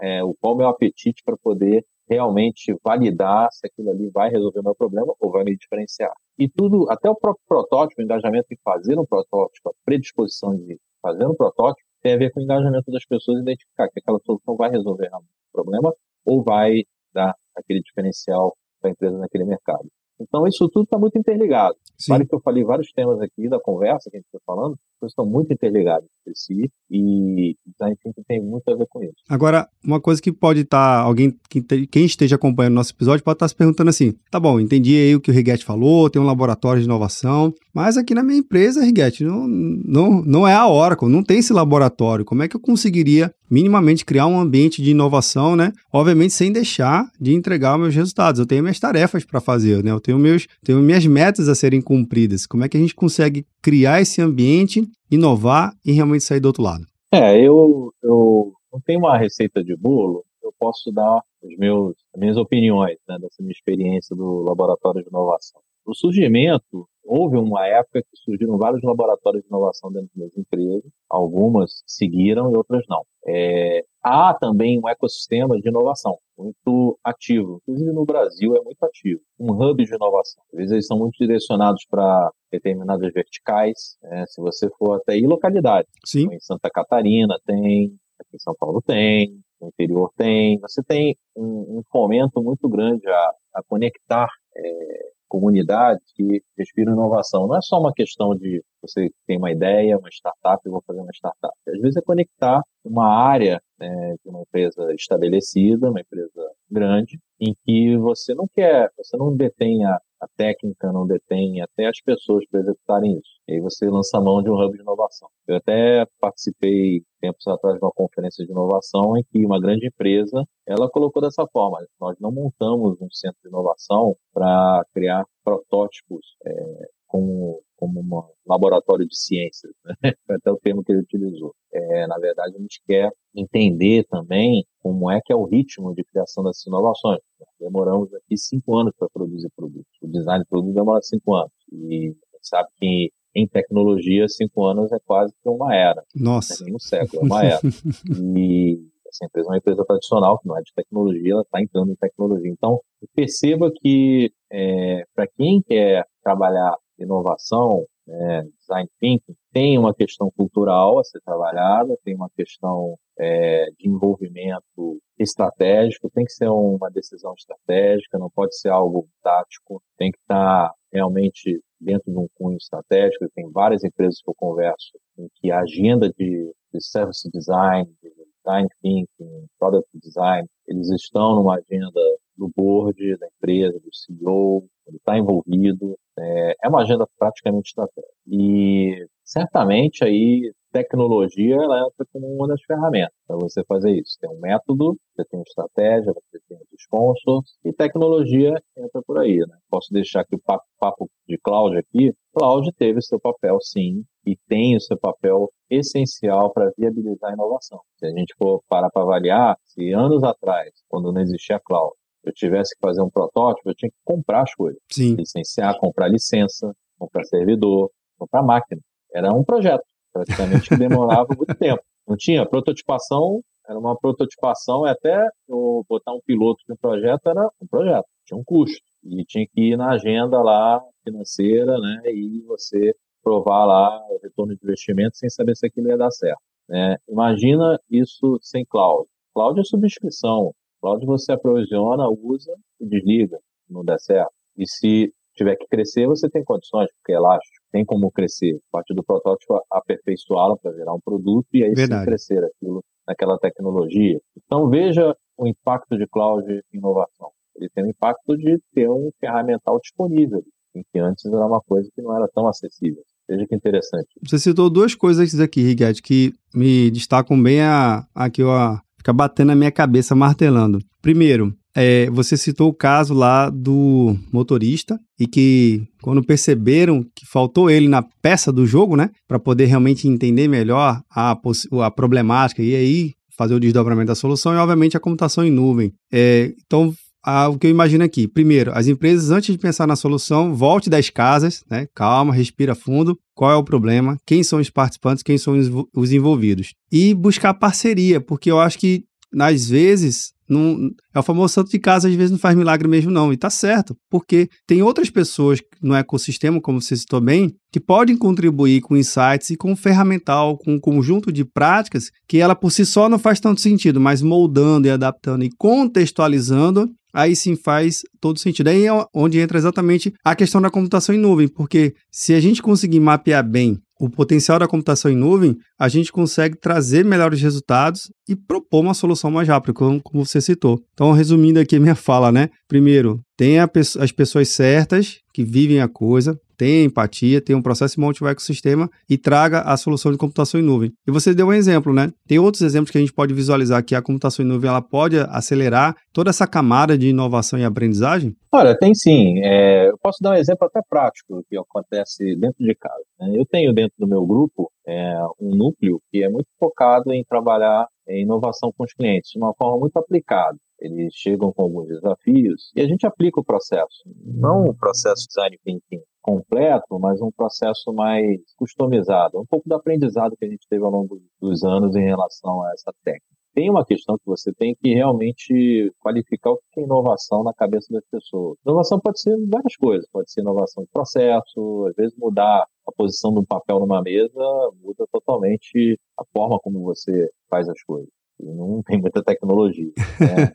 é 0.00 0.22
o 0.22 0.34
qual 0.34 0.52
é 0.52 0.54
o 0.54 0.58
meu 0.58 0.68
apetite 0.68 1.22
para 1.24 1.36
poder 1.36 1.84
realmente 2.08 2.74
validar 2.84 3.48
se 3.52 3.66
aquilo 3.66 3.90
ali 3.90 4.10
vai 4.10 4.30
resolver 4.30 4.62
meu 4.62 4.74
problema 4.74 5.12
ou 5.20 5.30
vai 5.30 5.44
me 5.44 5.56
diferenciar. 5.56 6.12
E 6.38 6.48
tudo, 6.48 6.90
até 6.90 7.08
o 7.08 7.16
próprio 7.16 7.44
protótipo, 7.46 8.00
o 8.00 8.04
engajamento 8.04 8.46
em 8.50 8.58
fazer 8.62 8.98
um 8.98 9.06
protótipo, 9.06 9.70
a 9.70 9.72
predisposição 9.84 10.54
de 10.54 10.78
fazer 11.02 11.26
um 11.26 11.34
protótipo, 11.34 11.86
tem 12.02 12.14
a 12.14 12.18
ver 12.18 12.30
com 12.30 12.40
o 12.40 12.42
engajamento 12.42 12.90
das 12.90 13.04
pessoas 13.04 13.40
identificar 13.40 13.88
que 13.88 14.00
aquela 14.00 14.18
solução 14.24 14.56
vai 14.56 14.70
resolver 14.70 15.08
o 15.08 15.52
problema 15.52 15.92
ou 16.24 16.42
vai 16.42 16.82
dar 17.12 17.34
aquele 17.56 17.80
diferencial 17.82 18.56
para 18.80 18.90
a 18.90 18.92
empresa 18.92 19.18
naquele 19.18 19.44
mercado. 19.44 19.88
Então, 20.20 20.46
isso 20.46 20.68
tudo 20.68 20.84
está 20.84 20.98
muito 20.98 21.16
interligado. 21.16 21.76
Sim. 21.96 22.08
Claro 22.08 22.26
que 22.26 22.34
eu 22.34 22.40
falei 22.40 22.64
vários 22.64 22.90
temas 22.92 23.20
aqui 23.20 23.48
da 23.48 23.60
conversa 23.60 24.10
que 24.10 24.16
a 24.16 24.20
gente 24.20 24.26
está 24.26 24.38
falando, 24.44 24.76
coisas 25.00 25.12
estão 25.12 25.24
muito 25.24 25.52
interligadas 25.52 26.04
entre 26.20 26.38
si 26.38 26.70
e 26.90 27.56
design 27.66 27.96
thinking 28.02 28.22
tem 28.26 28.42
muito 28.42 28.68
a 28.68 28.76
ver 28.76 28.86
com 28.88 29.02
isso. 29.02 29.14
Agora, 29.28 29.68
uma 29.84 30.00
coisa 30.00 30.20
que 30.20 30.32
pode 30.32 30.60
estar, 30.60 30.98
tá, 30.98 31.02
alguém, 31.02 31.32
que, 31.48 31.62
quem 31.86 32.04
esteja 32.04 32.36
acompanhando 32.36 32.72
o 32.72 32.76
nosso 32.76 32.92
episódio 32.92 33.24
pode 33.24 33.36
estar 33.36 33.44
tá 33.44 33.48
se 33.48 33.54
perguntando 33.54 33.90
assim, 33.90 34.14
tá 34.30 34.40
bom, 34.40 34.58
entendi 34.58 34.96
aí 34.96 35.14
o 35.14 35.20
que 35.20 35.30
o 35.30 35.34
Riguete 35.34 35.64
falou, 35.64 36.10
tem 36.10 36.20
um 36.20 36.26
laboratório 36.26 36.80
de 36.80 36.86
inovação, 36.86 37.52
mas 37.72 37.96
aqui 37.96 38.14
na 38.14 38.22
minha 38.22 38.38
empresa, 38.38 38.84
Riguete, 38.84 39.24
não, 39.24 39.46
não, 39.46 40.22
não 40.22 40.48
é 40.48 40.54
a 40.54 40.68
Oracle, 40.68 41.08
não 41.08 41.22
tem 41.22 41.38
esse 41.38 41.52
laboratório, 41.52 42.24
como 42.24 42.42
é 42.42 42.48
que 42.48 42.56
eu 42.56 42.60
conseguiria 42.60 43.32
minimamente 43.50 44.04
criar 44.04 44.26
um 44.26 44.38
ambiente 44.38 44.82
de 44.82 44.90
inovação, 44.90 45.56
né? 45.56 45.72
Obviamente 45.92 46.32
sem 46.32 46.52
deixar 46.52 47.10
de 47.20 47.34
entregar 47.34 47.78
meus 47.78 47.94
resultados. 47.94 48.38
Eu 48.38 48.46
tenho 48.46 48.62
minhas 48.62 48.80
tarefas 48.80 49.24
para 49.24 49.40
fazer, 49.40 49.82
né? 49.82 49.90
Eu 49.90 50.00
tenho 50.00 50.18
meus, 50.18 50.46
tenho 50.62 50.78
minhas 50.80 51.06
metas 51.06 51.48
a 51.48 51.54
serem 51.54 51.80
cumpridas. 51.80 52.46
Como 52.46 52.64
é 52.64 52.68
que 52.68 52.76
a 52.76 52.80
gente 52.80 52.94
consegue 52.94 53.46
criar 53.62 54.00
esse 54.00 54.20
ambiente, 54.20 54.86
inovar 55.10 55.72
e 55.84 55.92
realmente 55.92 56.24
sair 56.24 56.40
do 56.40 56.46
outro 56.46 56.62
lado? 56.62 56.86
É, 57.12 57.40
eu, 57.40 57.92
eu 58.02 58.52
não 58.72 58.80
tenho 58.80 58.98
uma 58.98 59.16
receita 59.16 59.64
de 59.64 59.74
bolo, 59.74 60.24
eu 60.42 60.52
posso 60.58 60.92
dar 60.92 61.22
os 61.42 61.56
meus, 61.56 61.94
as 62.14 62.20
minhas 62.20 62.36
opiniões 62.36 62.98
né, 63.08 63.16
dessa 63.18 63.40
minha 63.40 63.52
experiência 63.52 64.14
do 64.14 64.42
laboratório 64.42 65.02
de 65.02 65.08
inovação. 65.08 65.60
O 65.88 65.94
surgimento, 65.94 66.86
houve 67.02 67.38
uma 67.38 67.66
época 67.66 68.02
que 68.02 68.16
surgiram 68.22 68.58
vários 68.58 68.82
laboratórios 68.82 69.42
de 69.42 69.48
inovação 69.48 69.90
dentro 69.90 70.10
das 70.14 70.36
empresas, 70.36 70.84
algumas 71.08 71.82
seguiram 71.86 72.52
e 72.52 72.56
outras 72.56 72.84
não. 72.90 73.02
É, 73.26 73.82
há 74.02 74.34
também 74.34 74.78
um 74.78 74.86
ecossistema 74.86 75.58
de 75.58 75.66
inovação 75.66 76.18
muito 76.36 76.98
ativo, 77.02 77.62
inclusive 77.62 77.90
no 77.90 78.04
Brasil 78.04 78.54
é 78.54 78.60
muito 78.60 78.82
ativo, 78.84 79.22
um 79.40 79.50
hub 79.50 79.82
de 79.82 79.94
inovação. 79.94 80.44
Às 80.52 80.58
vezes 80.58 80.72
eles 80.72 80.86
são 80.86 80.98
muito 80.98 81.16
direcionados 81.18 81.86
para 81.88 82.30
determinadas 82.52 83.10
verticais, 83.10 83.96
né? 84.02 84.26
se 84.26 84.42
você 84.42 84.68
for 84.78 84.96
até 84.96 85.14
aí 85.14 85.26
localidade. 85.26 85.88
Sim. 86.04 86.28
Em 86.30 86.40
Santa 86.40 86.68
Catarina 86.68 87.38
tem, 87.46 87.96
aqui 88.20 88.36
em 88.36 88.40
São 88.40 88.54
Paulo 88.60 88.82
tem, 88.82 89.40
no 89.58 89.68
interior 89.68 90.12
tem. 90.18 90.58
Você 90.60 90.82
tem 90.82 91.16
um, 91.34 91.78
um 91.78 91.82
fomento 91.90 92.42
muito 92.42 92.68
grande 92.68 93.08
a, 93.08 93.32
a 93.54 93.62
conectar 93.66 94.28
é, 94.54 95.08
comunidades 95.28 96.02
que 96.14 96.42
respiram 96.56 96.92
inovação. 96.94 97.46
Não 97.46 97.56
é 97.56 97.60
só 97.62 97.78
uma 97.78 97.92
questão 97.92 98.34
de 98.34 98.62
você 98.82 99.10
tem 99.26 99.38
uma 99.38 99.50
ideia, 99.50 99.98
uma 99.98 100.08
startup, 100.08 100.60
eu 100.64 100.72
vou 100.72 100.82
fazer 100.86 101.00
uma 101.00 101.12
startup. 101.12 101.54
Às 101.68 101.80
vezes 101.80 101.96
é 101.96 102.02
conectar 102.02 102.62
uma 102.84 103.06
área 103.08 103.60
né, 103.78 104.14
de 104.22 104.28
uma 104.28 104.42
empresa 104.42 104.92
estabelecida, 104.94 105.90
uma 105.90 106.00
empresa 106.00 106.52
grande, 106.70 107.18
em 107.40 107.54
que 107.64 107.96
você 107.96 108.34
não 108.34 108.46
quer, 108.54 108.90
você 108.96 109.16
não 109.16 109.34
detém 109.34 109.84
a, 109.84 109.98
a 110.20 110.26
técnica, 110.36 110.92
não 110.92 111.06
detém 111.06 111.60
até 111.60 111.86
as 111.86 112.00
pessoas 112.00 112.44
para 112.48 112.60
executarem 112.60 113.18
isso. 113.18 113.38
E 113.48 113.54
aí 113.54 113.60
você 113.60 113.88
lança 113.88 114.18
a 114.18 114.20
mão 114.20 114.42
de 114.42 114.50
um 114.50 114.54
hub 114.54 114.76
de 114.76 114.82
inovação. 114.82 115.28
Eu 115.46 115.56
até 115.56 116.06
participei 116.20 117.02
tempos 117.20 117.46
atrás 117.46 117.78
de 117.78 117.84
uma 117.84 117.92
conferência 117.92 118.44
de 118.44 118.50
inovação 118.50 119.16
em 119.16 119.24
que 119.24 119.44
uma 119.44 119.60
grande 119.60 119.86
empresa, 119.86 120.44
ela 120.66 120.88
colocou 120.90 121.22
dessa 121.22 121.46
forma, 121.52 121.78
nós 122.00 122.16
não 122.20 122.30
montamos 122.30 123.00
um 123.00 123.10
centro 123.10 123.38
de 123.42 123.48
inovação 123.48 124.16
para 124.32 124.84
criar 124.92 125.24
protótipos 125.44 126.36
é, 126.44 126.88
como, 127.08 127.62
como 127.76 128.00
um 128.00 128.22
laboratório 128.46 129.06
de 129.06 129.16
ciências, 129.16 129.72
né? 129.84 129.94
foi 130.26 130.36
até 130.36 130.52
o 130.52 130.58
termo 130.58 130.84
que 130.84 130.92
ele 130.92 131.00
utilizou. 131.00 131.54
É, 131.72 132.06
na 132.06 132.18
verdade, 132.18 132.54
a 132.56 132.60
gente 132.60 132.80
quer 132.86 133.10
entender 133.34 134.04
também 134.04 134.64
como 134.80 135.10
é 135.10 135.20
que 135.24 135.32
é 135.32 135.36
o 135.36 135.44
ritmo 135.44 135.94
de 135.94 136.04
criação 136.04 136.44
dessas 136.44 136.64
inovações. 136.66 137.20
Demoramos 137.60 138.12
aqui 138.14 138.36
cinco 138.36 138.78
anos 138.78 138.94
para 138.98 139.08
produzir 139.12 139.50
produtos. 139.54 139.90
O 140.02 140.08
design 140.08 140.42
de 140.42 140.48
produto 140.48 140.74
demora 140.74 141.02
cinco 141.02 141.34
anos. 141.34 141.52
E 141.72 142.14
a 142.32 142.36
gente 142.36 142.48
sabe 142.48 142.68
que 142.78 143.12
em 143.34 143.46
tecnologia, 143.46 144.28
cinco 144.28 144.64
anos 144.66 144.90
é 144.92 144.98
quase 145.04 145.32
que 145.42 145.48
uma 145.48 145.74
era. 145.74 146.02
Nossa. 146.14 146.54
Não 146.60 146.62
é 146.62 146.64
nem 146.66 146.76
um 146.76 146.78
século, 146.78 147.22
é 147.22 147.26
uma 147.26 147.44
era. 147.44 147.60
e 148.38 148.80
essa 149.08 149.24
empresa 149.24 149.48
é 149.48 149.50
uma 149.50 149.58
empresa 149.58 149.84
tradicional, 149.84 150.38
que 150.38 150.48
não 150.48 150.56
é 150.56 150.62
de 150.62 150.72
tecnologia, 150.74 151.32
ela 151.32 151.42
está 151.42 151.60
entrando 151.60 151.92
em 151.92 151.96
tecnologia. 151.96 152.50
Então, 152.50 152.80
perceba 153.14 153.70
que 153.74 154.32
é, 154.50 155.04
para 155.14 155.26
quem 155.26 155.62
quer 155.62 156.04
trabalhar 156.22 156.76
inovação, 156.98 157.86
é, 158.08 158.42
design 158.58 158.88
thinking, 159.00 159.36
tem 159.52 159.78
uma 159.78 159.94
questão 159.94 160.30
cultural 160.36 160.98
a 160.98 161.04
ser 161.04 161.20
trabalhada, 161.20 161.96
tem 162.04 162.14
uma 162.14 162.30
questão 162.30 162.96
é, 163.18 163.66
de 163.78 163.88
envolvimento 163.88 165.00
estratégico, 165.18 166.10
tem 166.10 166.24
que 166.24 166.32
ser 166.32 166.48
uma 166.48 166.90
decisão 166.90 167.34
estratégica, 167.34 168.18
não 168.18 168.30
pode 168.30 168.56
ser 168.58 168.70
algo 168.70 169.08
tático, 169.22 169.82
tem 169.96 170.10
que 170.10 170.18
estar 170.18 170.72
realmente 170.92 171.60
dentro 171.80 172.10
de 172.10 172.18
um 172.18 172.28
cunho 172.34 172.56
estratégico. 172.56 173.28
Tem 173.34 173.50
várias 173.50 173.84
empresas 173.84 174.20
que 174.22 174.30
eu 174.30 174.34
converso 174.34 174.98
em 175.18 175.28
que 175.34 175.50
a 175.50 175.60
agenda 175.60 176.08
de, 176.10 176.52
de 176.72 176.84
service 176.84 177.28
design, 177.30 177.86
de 178.02 178.10
design 178.44 178.68
thinking, 178.82 179.46
product 179.58 179.88
design, 179.94 180.48
eles 180.66 180.88
estão 180.90 181.36
numa 181.36 181.56
agenda 181.56 182.00
do 182.38 182.50
board 182.56 183.16
da 183.18 183.26
empresa, 183.26 183.78
do 183.80 183.94
CEO, 183.94 184.64
ele 184.86 184.96
está 184.96 185.18
envolvido. 185.18 185.98
É, 186.18 186.54
é 186.64 186.68
uma 186.68 186.82
agenda 186.82 187.06
praticamente 187.18 187.68
estratégica. 187.68 188.14
E 188.26 189.06
certamente 189.24 190.04
aí 190.04 190.52
tecnologia 190.72 191.56
ela 191.56 191.80
entra 191.80 192.06
como 192.12 192.26
uma 192.26 192.46
das 192.46 192.62
ferramentas 192.62 193.14
para 193.26 193.36
você 193.36 193.64
fazer 193.64 193.92
isso. 193.92 194.16
Tem 194.20 194.30
um 194.30 194.38
método, 194.38 194.96
você 195.14 195.24
tem 195.24 195.40
estratégia, 195.42 196.12
você 196.12 196.38
tem 196.48 196.58
os 196.58 196.80
sponsors 196.80 197.58
e 197.64 197.72
tecnologia 197.72 198.54
entra 198.76 199.02
por 199.06 199.18
aí. 199.18 199.38
Né? 199.38 199.56
Posso 199.70 199.92
deixar 199.92 200.20
aqui 200.20 200.36
o 200.36 200.40
papo, 200.40 200.64
papo 200.78 201.10
de 201.26 201.38
cloud 201.38 201.76
aqui. 201.76 202.12
Cloud 202.34 202.70
teve 202.76 203.00
seu 203.00 203.18
papel 203.18 203.58
sim 203.60 204.04
e 204.26 204.36
tem 204.48 204.76
o 204.76 204.80
seu 204.80 204.98
papel 204.98 205.50
essencial 205.70 206.52
para 206.52 206.70
viabilizar 206.76 207.30
a 207.30 207.34
inovação. 207.34 207.80
Se 207.96 208.06
a 208.06 208.10
gente 208.10 208.34
for 208.38 208.62
parar 208.68 208.90
para 208.90 209.02
avaliar, 209.02 209.56
se 209.64 209.92
anos 209.92 210.22
atrás, 210.22 210.70
quando 210.88 211.12
não 211.12 211.20
existia 211.20 211.60
cloud, 211.60 211.94
eu 212.28 212.32
tivesse 212.34 212.74
que 212.74 212.80
fazer 212.80 213.02
um 213.02 213.10
protótipo, 213.10 213.70
eu 213.70 213.74
tinha 213.74 213.90
que 213.90 213.96
comprar 214.04 214.42
as 214.42 214.54
coisas. 214.54 214.80
Sim. 214.90 215.14
Licenciar, 215.14 215.78
comprar 215.78 216.08
licença, 216.08 216.72
comprar 216.98 217.24
servidor, 217.24 217.90
comprar 218.18 218.42
máquina. 218.42 218.80
Era 219.12 219.32
um 219.32 219.44
projeto, 219.44 219.84
praticamente, 220.12 220.68
que 220.68 220.76
demorava 220.76 221.28
muito 221.36 221.54
tempo. 221.58 221.82
Não 222.06 222.16
tinha 222.16 222.46
prototipação, 222.46 223.42
era 223.68 223.78
uma 223.78 223.96
prototipação, 223.96 224.84
até 224.84 225.28
eu 225.48 225.84
botar 225.88 226.12
um 226.12 226.20
piloto 226.24 226.62
de 226.66 226.72
um 226.72 226.76
projeto 226.76 227.28
era 227.28 227.46
um 227.60 227.66
projeto, 227.66 228.06
tinha 228.24 228.38
um 228.38 228.44
custo. 228.44 228.80
E 229.04 229.24
tinha 229.24 229.46
que 229.46 229.72
ir 229.72 229.76
na 229.76 229.90
agenda 229.90 230.40
lá 230.40 230.82
financeira, 231.04 231.78
né, 231.78 232.02
e 232.06 232.42
você 232.46 232.94
provar 233.22 233.66
lá 233.66 234.02
o 234.08 234.18
retorno 234.22 234.54
de 234.56 234.60
investimento 234.62 235.16
sem 235.16 235.28
saber 235.28 235.54
se 235.54 235.66
aquilo 235.66 235.88
ia 235.88 235.98
dar 235.98 236.10
certo. 236.10 236.40
Né? 236.68 236.96
Imagina 237.08 237.78
isso 237.90 238.38
sem 238.42 238.64
cloud. 238.64 239.06
Cloud 239.34 239.60
é 239.60 239.64
subscrição. 239.64 240.54
Cloud 240.80 241.04
você 241.06 241.32
aprovisiona, 241.32 242.08
usa 242.08 242.54
e 242.80 242.86
desliga, 242.86 243.38
não 243.68 243.84
der 243.84 243.98
certo. 243.98 244.32
E 244.56 244.66
se 244.66 245.12
tiver 245.34 245.56
que 245.56 245.66
crescer, 245.68 246.06
você 246.06 246.28
tem 246.28 246.44
condições, 246.44 246.88
porque 246.96 247.12
é 247.12 247.16
elástico, 247.16 247.56
tem 247.70 247.84
como 247.84 248.10
crescer. 248.10 248.56
A 248.72 248.78
partir 248.78 248.94
do 248.94 249.04
protótipo, 249.04 249.60
aperfeiçoá-lo 249.70 250.58
para 250.58 250.72
virar 250.72 250.92
um 250.92 251.00
produto 251.00 251.46
e 251.54 251.64
aí 251.64 251.76
sim 251.76 252.04
crescer 252.04 252.44
aquilo 252.44 252.82
naquela 253.06 253.38
tecnologia. 253.38 254.20
Então 254.36 254.68
veja 254.68 255.16
o 255.36 255.46
impacto 255.46 255.96
de 255.96 256.06
cloud 256.08 256.44
em 256.52 256.78
inovação. 256.78 257.30
Ele 257.56 257.68
tem 257.70 257.84
o 257.84 257.88
impacto 257.88 258.36
de 258.36 258.58
ter 258.74 258.88
um 258.88 259.10
ferramental 259.20 259.80
disponível, 259.80 260.42
em 260.74 260.82
que 260.92 260.98
antes 260.98 261.24
era 261.24 261.46
uma 261.46 261.60
coisa 261.60 261.88
que 261.94 262.02
não 262.02 262.14
era 262.14 262.28
tão 262.28 262.46
acessível. 262.46 263.02
Veja 263.28 263.46
que 263.46 263.54
interessante. 263.54 264.08
Você 264.22 264.38
citou 264.38 264.70
duas 264.70 264.94
coisas 264.94 265.38
aqui, 265.38 265.62
Riguete, 265.62 266.02
que 266.02 266.32
me 266.54 266.90
destacam 266.90 267.40
bem 267.40 267.60
a, 267.60 268.06
a 268.14 268.30
que 268.30 268.42
eu 268.42 268.50
a, 268.50 268.80
fica 268.98 269.12
batendo 269.12 269.48
na 269.48 269.54
minha 269.54 269.72
cabeça, 269.72 270.14
martelando. 270.14 270.78
Primeiro, 271.00 271.54
é, 271.74 272.10
você 272.10 272.36
citou 272.36 272.68
o 272.68 272.74
caso 272.74 273.14
lá 273.14 273.48
do 273.48 274.16
motorista 274.32 274.98
e 275.18 275.26
que 275.26 275.82
quando 276.02 276.24
perceberam 276.24 277.04
que 277.14 277.24
faltou 277.24 277.70
ele 277.70 277.88
na 277.88 278.02
peça 278.20 278.52
do 278.52 278.66
jogo, 278.66 278.96
né, 278.96 279.10
para 279.26 279.38
poder 279.38 279.66
realmente 279.66 280.08
entender 280.08 280.48
melhor 280.48 281.00
a, 281.10 281.36
a 281.82 281.90
problemática 281.90 282.62
e 282.62 282.74
aí 282.74 283.12
fazer 283.36 283.54
o 283.54 283.60
desdobramento 283.60 284.08
da 284.08 284.16
solução 284.16 284.52
e 284.52 284.56
obviamente 284.56 284.96
a 284.96 285.00
computação 285.00 285.44
em 285.44 285.50
nuvem. 285.50 285.92
É, 286.12 286.52
então 286.66 286.92
ah, 287.24 287.48
o 287.48 287.58
que 287.58 287.66
eu 287.66 287.70
imagino 287.70 288.04
aqui. 288.04 288.26
Primeiro, 288.28 288.72
as 288.74 288.86
empresas, 288.86 289.30
antes 289.30 289.54
de 289.54 289.60
pensar 289.60 289.86
na 289.86 289.96
solução, 289.96 290.54
volte 290.54 290.88
das 290.88 291.10
casas, 291.10 291.64
né? 291.70 291.86
Calma, 291.94 292.34
respira 292.34 292.74
fundo. 292.74 293.18
Qual 293.34 293.50
é 293.50 293.56
o 293.56 293.64
problema? 293.64 294.16
Quem 294.26 294.42
são 294.42 294.58
os 294.60 294.70
participantes? 294.70 295.22
Quem 295.22 295.38
são 295.38 295.54
os 295.94 296.12
envolvidos? 296.12 296.74
E 296.90 297.14
buscar 297.14 297.54
parceria, 297.54 298.20
porque 298.20 298.50
eu 298.50 298.60
acho 298.60 298.78
que, 298.78 299.04
às 299.38 299.68
vezes, 299.68 300.32
não, 300.48 300.90
é 301.14 301.18
o 301.18 301.22
famoso 301.22 301.52
santo 301.52 301.70
de 301.70 301.78
casa, 301.78 302.08
às 302.08 302.14
vezes 302.14 302.30
não 302.30 302.38
faz 302.38 302.56
milagre 302.56 302.88
mesmo, 302.88 303.10
não. 303.10 303.32
E 303.32 303.36
tá 303.36 303.50
certo, 303.50 303.94
porque 304.08 304.48
tem 304.66 304.82
outras 304.82 305.10
pessoas 305.10 305.60
no 305.82 305.94
ecossistema, 305.94 306.60
como 306.60 306.80
você 306.80 306.96
citou 306.96 307.20
bem, 307.20 307.54
que 307.70 307.78
podem 307.78 308.16
contribuir 308.16 308.80
com 308.80 308.96
insights 308.96 309.50
e 309.50 309.56
com 309.56 309.76
ferramental, 309.76 310.56
com 310.56 310.74
um 310.74 310.80
conjunto 310.80 311.30
de 311.30 311.44
práticas 311.44 312.10
que 312.26 312.38
ela 312.38 312.54
por 312.54 312.72
si 312.72 312.86
só 312.86 313.08
não 313.08 313.18
faz 313.18 313.38
tanto 313.38 313.60
sentido, 313.60 314.00
mas 314.00 314.22
moldando 314.22 314.88
e 314.88 314.90
adaptando 314.90 315.44
e 315.44 315.50
contextualizando, 315.58 316.90
aí 317.12 317.34
sim 317.34 317.56
faz 317.56 318.02
todo 318.20 318.38
sentido. 318.38 318.68
Aí 318.68 318.86
é 318.86 318.90
onde 319.14 319.38
entra 319.38 319.58
exatamente 319.58 320.12
a 320.24 320.34
questão 320.34 320.60
da 320.60 320.70
computação 320.70 321.14
em 321.14 321.18
nuvem, 321.18 321.48
porque 321.48 321.94
se 322.10 322.34
a 322.34 322.40
gente 322.40 322.62
conseguir 322.62 323.00
mapear 323.00 323.46
bem 323.46 323.80
o 324.00 324.08
potencial 324.08 324.58
da 324.58 324.68
computação 324.68 325.10
em 325.10 325.16
nuvem, 325.16 325.56
a 325.78 325.88
gente 325.88 326.12
consegue 326.12 326.56
trazer 326.56 327.04
melhores 327.04 327.40
resultados 327.40 328.10
e 328.28 328.36
propor 328.36 328.80
uma 328.80 328.94
solução 328.94 329.30
mais 329.30 329.48
rápida, 329.48 329.72
como, 329.72 330.00
você 330.12 330.40
citou. 330.40 330.80
Então, 330.94 331.10
resumindo 331.10 331.58
aqui 331.58 331.78
minha 331.80 331.96
fala, 331.96 332.30
né? 332.30 332.48
Primeiro, 332.68 333.20
tenha 333.36 333.68
as 333.98 334.12
pessoas 334.12 334.48
certas 334.50 335.18
que 335.34 335.44
vivem 335.44 335.80
a 335.80 335.88
coisa, 335.88 336.38
tenha 336.58 336.84
empatia, 336.84 337.40
tenha 337.40 337.56
um 337.56 337.62
processo 337.62 337.98
e 337.98 338.00
monte 338.00 338.22
o 338.22 338.28
ecossistema 338.28 338.90
e 339.08 339.16
traga 339.16 339.60
a 339.60 339.76
solução 339.76 340.10
de 340.10 340.18
computação 340.18 340.60
em 340.60 340.64
nuvem. 340.64 340.92
E 341.06 341.10
você 341.10 341.32
deu 341.32 341.46
um 341.46 341.52
exemplo, 341.52 341.94
né? 341.94 342.12
Tem 342.26 342.38
outros 342.38 342.62
exemplos 342.62 342.90
que 342.90 342.98
a 342.98 343.00
gente 343.00 343.12
pode 343.12 343.32
visualizar 343.32 343.82
que 343.84 343.94
a 343.94 344.02
computação 344.02 344.44
em 344.44 344.48
nuvem 344.48 344.68
ela 344.68 344.82
pode 344.82 345.16
acelerar 345.30 345.94
toda 346.12 346.30
essa 346.30 346.46
camada 346.46 346.98
de 346.98 347.08
inovação 347.08 347.58
e 347.58 347.64
aprendizagem? 347.64 348.34
Olha, 348.52 348.76
tem 348.76 348.92
sim. 348.94 349.38
É, 349.44 349.88
eu 349.88 349.98
posso 350.02 350.18
dar 350.20 350.30
um 350.32 350.34
exemplo 350.34 350.66
até 350.66 350.80
prático 350.88 351.44
que 351.48 351.56
acontece 351.56 352.34
dentro 352.36 352.64
de 352.64 352.74
casa. 352.74 353.04
Né? 353.20 353.34
Eu 353.38 353.46
tenho 353.46 353.72
dentro 353.72 353.94
do 353.96 354.08
meu 354.08 354.26
grupo 354.26 354.70
é, 354.86 355.14
um 355.40 355.54
núcleo 355.54 356.00
que 356.10 356.24
é 356.24 356.28
muito 356.28 356.48
focado 356.58 357.12
em 357.12 357.22
trabalhar 357.24 357.86
em 358.08 358.22
inovação 358.22 358.72
com 358.76 358.84
os 358.84 358.92
clientes 358.92 359.30
de 359.30 359.38
uma 359.38 359.54
forma 359.54 359.78
muito 359.78 359.96
aplicada. 359.96 360.56
Eles 360.80 361.12
chegam 361.14 361.52
com 361.52 361.62
alguns 361.62 361.88
desafios 361.88 362.72
e 362.74 362.80
a 362.80 362.86
gente 362.86 363.06
aplica 363.06 363.40
o 363.40 363.44
processo. 363.44 364.02
Não 364.24 364.64
o 364.64 364.74
processo 364.74 365.26
design 365.26 365.56
thinking 365.64 366.00
completo, 366.28 366.98
mas 366.98 367.22
um 367.22 367.30
processo 367.30 367.90
mais 367.92 368.38
customizado. 368.56 369.40
Um 369.40 369.46
pouco 369.46 369.66
do 369.66 369.74
aprendizado 369.74 370.36
que 370.36 370.44
a 370.44 370.48
gente 370.48 370.68
teve 370.68 370.84
ao 370.84 370.90
longo 370.90 371.18
dos 371.40 371.64
anos 371.64 371.96
em 371.96 372.04
relação 372.04 372.62
a 372.62 372.72
essa 372.72 372.92
técnica. 373.02 373.26
Tem 373.54 373.70
uma 373.70 373.84
questão 373.84 374.16
que 374.18 374.26
você 374.26 374.52
tem 374.52 374.76
que 374.78 374.94
realmente 374.94 375.90
qualificar 375.98 376.50
o 376.50 376.58
que 376.70 376.80
é 376.80 376.84
inovação 376.84 377.42
na 377.42 377.54
cabeça 377.54 377.86
das 377.90 378.04
pessoas. 378.10 378.58
Inovação 378.64 379.00
pode 379.00 379.20
ser 379.20 379.36
várias 379.48 379.74
coisas, 379.74 380.06
pode 380.12 380.30
ser 380.30 380.42
inovação 380.42 380.84
de 380.84 380.90
processo, 380.92 381.86
às 381.88 381.96
vezes 381.96 382.14
mudar 382.18 382.66
a 382.86 382.92
posição 382.92 383.32
de 383.32 383.40
um 383.40 383.44
papel 383.44 383.80
numa 383.80 384.02
mesa 384.02 384.70
muda 384.82 385.06
totalmente 385.10 385.98
a 386.18 386.24
forma 386.32 386.58
como 386.62 386.82
você 386.82 387.30
faz 387.50 387.68
as 387.68 387.82
coisas 387.82 388.17
não 388.40 388.82
tem 388.82 389.00
muita 389.00 389.22
tecnologia. 389.22 389.92
Né? 390.20 390.52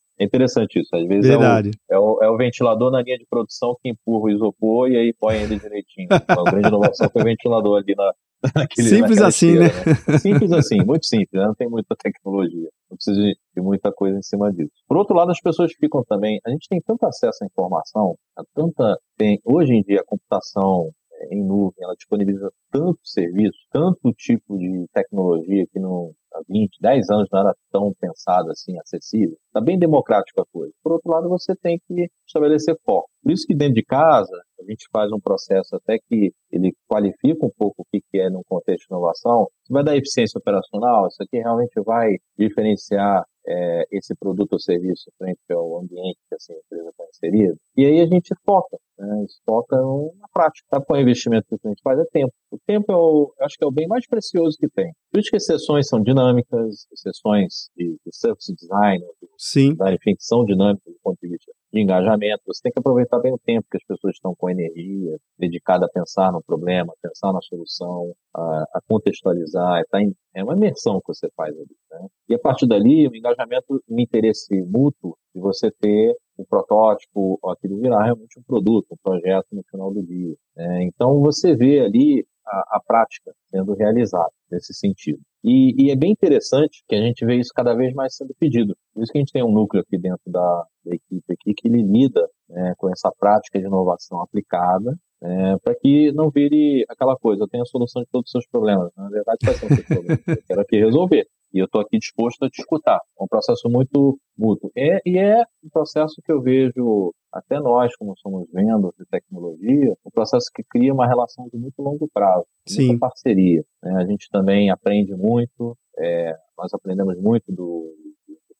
É 0.16 0.24
interessante 0.24 0.78
isso. 0.78 0.94
Às 0.94 1.04
vezes 1.08 1.28
é 1.28 1.36
o, 1.36 1.42
é 1.42 1.98
o, 1.98 2.22
é, 2.22 2.30
o, 2.30 2.36
ventilador 2.36 2.88
na 2.90 3.02
linha 3.02 3.18
de 3.18 3.26
produção 3.28 3.76
que 3.82 3.88
empurra 3.90 4.26
o 4.26 4.30
isopor 4.30 4.88
e 4.88 4.96
aí 4.96 5.12
põe 5.12 5.36
ele 5.36 5.58
direitinho. 5.58 6.06
A 6.10 6.50
grande 6.50 6.68
inovação 6.68 7.10
foi 7.10 7.22
o 7.22 7.24
ventilador 7.24 7.78
ali 7.78 7.94
na, 7.96 8.12
naquele, 8.54 8.88
Simples 8.88 9.20
assim, 9.20 9.58
né? 9.58 9.66
né? 10.08 10.18
Simples 10.18 10.52
assim, 10.52 10.76
muito 10.84 11.06
simples, 11.06 11.40
né? 11.40 11.46
não 11.46 11.54
tem 11.54 11.68
muita 11.68 11.96
tecnologia. 11.96 12.68
Não 12.90 12.96
precisa 12.96 13.20
de, 13.20 13.36
de, 13.56 13.60
muita 13.60 13.90
coisa 13.90 14.18
em 14.18 14.22
cima 14.22 14.52
disso. 14.52 14.70
Por 14.86 14.96
outro 14.96 15.16
lado, 15.16 15.30
as 15.30 15.40
pessoas 15.40 15.72
ficam 15.72 16.04
também. 16.04 16.38
A 16.46 16.50
gente 16.50 16.68
tem 16.68 16.80
tanto 16.80 17.04
acesso 17.06 17.42
à 17.42 17.46
informação, 17.46 18.14
a 18.36 18.42
tanta. 18.54 18.96
Tem, 19.16 19.40
hoje 19.44 19.72
em 19.72 19.82
dia, 19.82 20.00
a 20.00 20.04
computação 20.04 20.90
em 21.30 21.44
nuvem, 21.44 21.82
ela 21.82 21.94
disponibiliza 21.94 22.50
tanto 22.70 22.98
serviço, 23.02 23.58
tanto 23.70 24.12
tipo 24.12 24.56
de 24.58 24.86
tecnologia 24.92 25.66
que 25.72 25.78
não, 25.78 26.12
há 26.32 26.40
20, 26.48 26.78
10 26.80 27.10
anos 27.10 27.28
não 27.32 27.40
era 27.40 27.56
tão 27.70 27.92
pensado 28.00 28.50
assim, 28.50 28.78
acessível. 28.78 29.36
Está 29.46 29.60
bem 29.60 29.78
democrático 29.78 30.42
a 30.42 30.46
coisa. 30.46 30.72
Por 30.82 30.92
outro 30.92 31.10
lado, 31.10 31.28
você 31.28 31.54
tem 31.56 31.80
que 31.86 32.08
estabelecer 32.26 32.76
foco. 32.84 33.08
Por 33.22 33.32
isso 33.32 33.46
que 33.46 33.54
dentro 33.54 33.74
de 33.74 33.84
casa, 33.84 34.36
a 34.64 34.70
gente 34.70 34.86
faz 34.92 35.12
um 35.12 35.20
processo 35.20 35.76
até 35.76 35.98
que 35.98 36.32
ele 36.50 36.72
qualifica 36.88 37.46
um 37.46 37.50
pouco 37.56 37.82
o 37.82 37.84
que 37.84 38.00
é 38.18 38.30
no 38.30 38.42
contexto 38.44 38.86
de 38.88 38.94
inovação. 38.94 39.46
Isso 39.62 39.72
vai 39.72 39.84
dar 39.84 39.96
eficiência 39.96 40.38
operacional, 40.38 41.06
isso 41.06 41.22
aqui 41.22 41.38
realmente 41.38 41.80
vai 41.84 42.16
diferenciar 42.38 43.24
é, 43.46 43.84
esse 43.92 44.14
produto 44.14 44.54
ou 44.54 44.58
serviço 44.58 45.10
frente 45.18 45.40
ao 45.50 45.78
ambiente 45.78 46.18
que 46.28 46.34
essa 46.34 46.52
empresa 46.52 46.88
está 46.88 47.04
inserida. 47.04 47.54
E 47.76 47.84
aí 47.84 48.00
a 48.00 48.06
gente 48.06 48.34
foca, 48.44 48.78
né? 48.98 49.12
A 49.12 49.20
gente 49.20 49.34
foca 49.44 49.76
na 49.76 50.28
prática. 50.32 50.66
Sabe 50.70 50.86
qual 50.86 50.98
é 50.98 51.00
o 51.00 51.02
investimento 51.02 51.46
que 51.48 51.66
a 51.66 51.68
gente 51.68 51.82
faz? 51.82 51.98
É 51.98 52.04
tempo. 52.10 52.32
O 52.50 52.58
tempo 52.66 52.92
é 52.92 52.96
o, 52.96 53.34
acho 53.40 53.56
que 53.58 53.64
é 53.64 53.66
o 53.66 53.72
bem 53.72 53.86
mais 53.86 54.06
precioso 54.06 54.56
que 54.58 54.68
tem. 54.68 54.90
Por 55.12 55.20
isso 55.20 55.30
que 55.30 55.36
as 55.36 55.44
sessões 55.44 55.86
são 55.88 56.00
dinâmicas, 56.00 56.86
as 56.92 57.00
sessões 57.00 57.68
de, 57.76 57.96
de 58.04 58.16
service 58.16 58.54
design, 58.54 59.04
Sim. 59.36 59.72
Design, 59.72 59.98
são 60.18 60.44
dinâmicas 60.44 60.92
do 60.92 61.00
ponto 61.02 61.18
de 61.20 61.28
vista 61.28 61.52
de 61.74 61.80
engajamento. 61.80 62.42
Você 62.46 62.62
tem 62.62 62.72
que 62.72 62.78
aproveitar 62.78 63.18
bem 63.18 63.32
o 63.32 63.38
tempo 63.38 63.66
que 63.68 63.76
as 63.76 63.84
pessoas 63.84 64.14
estão 64.14 64.34
com 64.36 64.48
energia, 64.48 65.18
dedicada 65.36 65.86
a 65.86 65.88
pensar 65.88 66.32
no 66.32 66.40
problema, 66.42 66.94
pensar 67.02 67.32
na 67.32 67.40
solução, 67.42 68.12
a, 68.32 68.64
a 68.74 68.80
contextualizar. 68.88 69.80
É, 69.80 69.84
tá 69.90 70.00
em, 70.00 70.14
é 70.34 70.44
uma 70.44 70.54
imersão 70.54 71.00
que 71.00 71.08
você 71.08 71.28
faz 71.36 71.52
ali. 71.54 71.76
Né? 71.90 72.06
E 72.28 72.34
a 72.34 72.38
partir 72.38 72.66
dali, 72.66 73.08
o 73.08 73.16
engajamento, 73.16 73.82
o 73.88 74.00
interesse 74.00 74.62
mútuo 74.62 75.16
de 75.34 75.40
você 75.40 75.70
ter 75.72 76.16
um 76.38 76.44
protótipo, 76.44 77.38
aquilo 77.50 77.80
virar 77.80 78.04
realmente 78.04 78.38
um 78.38 78.42
produto, 78.42 78.86
um 78.92 78.96
projeto 79.02 79.48
no 79.52 79.62
final 79.68 79.92
do 79.92 80.02
dia. 80.02 80.34
Né? 80.56 80.84
Então, 80.84 81.20
você 81.20 81.56
vê 81.56 81.80
ali 81.80 82.24
a, 82.46 82.76
a, 82.76 82.80
prática 82.86 83.32
sendo 83.50 83.74
realizada 83.74 84.30
nesse 84.50 84.72
sentido. 84.74 85.20
E, 85.44 85.74
e, 85.76 85.90
é 85.90 85.96
bem 85.96 86.10
interessante 86.10 86.82
que 86.88 86.94
a 86.94 87.02
gente 87.02 87.24
vê 87.26 87.36
isso 87.36 87.50
cada 87.54 87.74
vez 87.74 87.92
mais 87.92 88.16
sendo 88.16 88.34
pedido. 88.40 88.74
Por 88.94 89.02
isso 89.02 89.12
que 89.12 89.18
a 89.18 89.20
gente 89.20 89.32
tem 89.32 89.44
um 89.44 89.52
núcleo 89.52 89.82
aqui 89.82 89.98
dentro 89.98 90.22
da, 90.26 90.64
da 90.84 90.94
equipe 90.94 91.32
aqui 91.32 91.52
que 91.54 91.68
lida 91.68 92.26
né, 92.48 92.72
com 92.78 92.90
essa 92.90 93.12
prática 93.18 93.60
de 93.60 93.66
inovação 93.66 94.22
aplicada 94.22 94.96
é, 95.24 95.56
para 95.58 95.74
que 95.74 96.12
não 96.12 96.30
vire 96.30 96.84
aquela 96.88 97.16
coisa, 97.16 97.44
eu 97.44 97.48
tenho 97.48 97.62
a 97.62 97.66
solução 97.66 98.02
de 98.02 98.08
todos 98.10 98.28
os 98.28 98.32
seus 98.32 98.46
problemas. 98.46 98.90
Na 98.96 99.08
verdade, 99.08 99.38
quais 99.42 99.58
são 99.58 99.68
os 99.68 99.74
seus 99.74 99.86
problemas? 99.86 100.20
Eu 100.26 100.42
quero 100.46 100.60
aqui 100.60 100.76
resolver. 100.76 101.26
E 101.54 101.60
eu 101.60 101.66
estou 101.66 101.80
aqui 101.80 101.98
disposto 101.98 102.44
a 102.44 102.50
te 102.50 102.60
escutar. 102.60 103.00
É 103.18 103.22
um 103.22 103.28
processo 103.28 103.68
muito 103.70 104.18
mútuo. 104.36 104.72
É, 104.76 105.00
e 105.06 105.16
é 105.16 105.44
um 105.62 105.68
processo 105.72 106.20
que 106.24 106.32
eu 106.32 106.42
vejo, 106.42 107.14
até 107.32 107.60
nós, 107.60 107.94
como 107.96 108.14
somos 108.18 108.48
vendas 108.52 108.90
de 108.98 109.06
tecnologia, 109.06 109.94
um 110.04 110.10
processo 110.10 110.50
que 110.52 110.64
cria 110.64 110.92
uma 110.92 111.06
relação 111.06 111.48
de 111.52 111.56
muito 111.56 111.80
longo 111.80 112.08
prazo, 112.12 112.44
Sim. 112.66 112.88
muita 112.88 113.06
parceria. 113.06 113.64
Né? 113.82 113.94
A 114.02 114.04
gente 114.04 114.28
também 114.30 114.70
aprende 114.70 115.14
muito, 115.14 115.76
é, 115.96 116.36
nós 116.58 116.74
aprendemos 116.74 117.16
muito 117.20 117.52
do, 117.52 117.94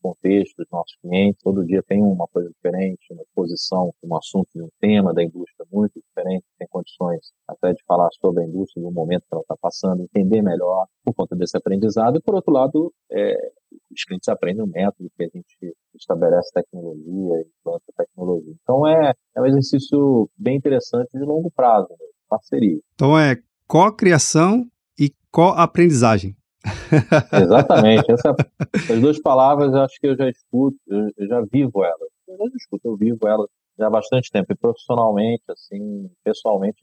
contexto 0.04 0.57
dos 0.59 0.66
nossos 0.70 0.94
clientes. 1.00 1.42
Todo 1.42 1.64
dia 1.64 1.83
tem 1.83 2.02
uma 2.02 2.28
coisa 2.28 2.50
diferente, 2.50 3.07
uma 3.11 3.22
exposição, 3.22 3.94
um 4.02 4.14
assunto 4.14 4.48
de 4.54 4.62
um 4.62 4.68
tema 4.78 5.14
da 5.14 5.24
indústria 5.24 5.63
muito 5.75 6.01
diferente, 6.01 6.45
tem 6.59 6.69
condições 6.69 7.33
até 7.49 7.73
de 7.73 7.83
falar 7.87 8.09
sobre 8.21 8.45
a 8.45 8.47
indústria 8.47 8.83
no 8.83 8.93
momento 8.93 9.23
que 9.23 9.35
ela 9.35 9.43
está 9.43 9.57
passando, 9.61 10.03
entender 10.03 10.41
melhor 10.41 10.87
por 11.05 11.15
conta 11.15 11.35
desse 11.35 11.57
aprendizado. 11.57 12.17
E, 12.17 12.23
por 12.23 12.35
outro 12.35 12.53
lado, 12.53 12.93
é, 13.11 13.35
os 13.93 14.05
clientes 14.05 14.29
aprendem 14.29 14.63
o 14.63 14.69
método 14.69 15.11
que 15.17 15.25
a 15.25 15.29
gente 15.29 15.77
estabelece 15.95 16.51
tecnologia 16.53 17.41
e 17.41 17.47
planta 17.63 17.85
tecnologia. 17.97 18.55
Então, 18.63 18.87
é, 18.87 19.13
é 19.37 19.41
um 19.41 19.47
exercício 19.47 20.31
bem 20.39 20.57
interessante 20.57 21.11
de 21.13 21.25
longo 21.25 21.51
prazo, 21.51 21.89
né? 21.91 22.07
parceria. 22.29 22.79
Então, 22.95 23.19
é 23.19 23.37
co-criação 23.67 24.67
e 24.99 25.13
co-aprendizagem. 25.31 26.37
Exatamente. 27.33 28.11
Essa, 28.11 28.35
essas 28.75 29.01
duas 29.01 29.21
palavras 29.21 29.73
eu 29.73 29.81
acho 29.83 30.01
que 30.01 30.07
eu 30.07 30.17
já 30.17 30.29
escuto, 30.29 30.77
eu 30.89 31.27
já 31.29 31.43
vivo 31.43 31.85
elas. 31.85 32.09
Eu 32.27 32.39
não 32.39 32.47
escuto, 32.57 32.89
eu 32.89 32.97
vivo 32.97 33.19
elas 33.27 33.49
já 33.79 33.87
há 33.87 33.91
bastante 33.91 34.31
tempo. 34.31 34.53
E 34.53 34.57
profissionalmente, 34.57 35.45
assim, 35.49 36.11
pessoalmente, 36.23 36.81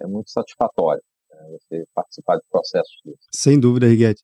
é 0.00 0.06
muito 0.06 0.30
satisfatório 0.30 1.02
né, 1.30 1.58
você 1.58 1.84
participar 1.94 2.36
de 2.36 2.42
processos 2.50 2.96
desses. 3.04 3.26
Sem 3.34 3.58
dúvida, 3.58 3.86
Riguete. 3.86 4.22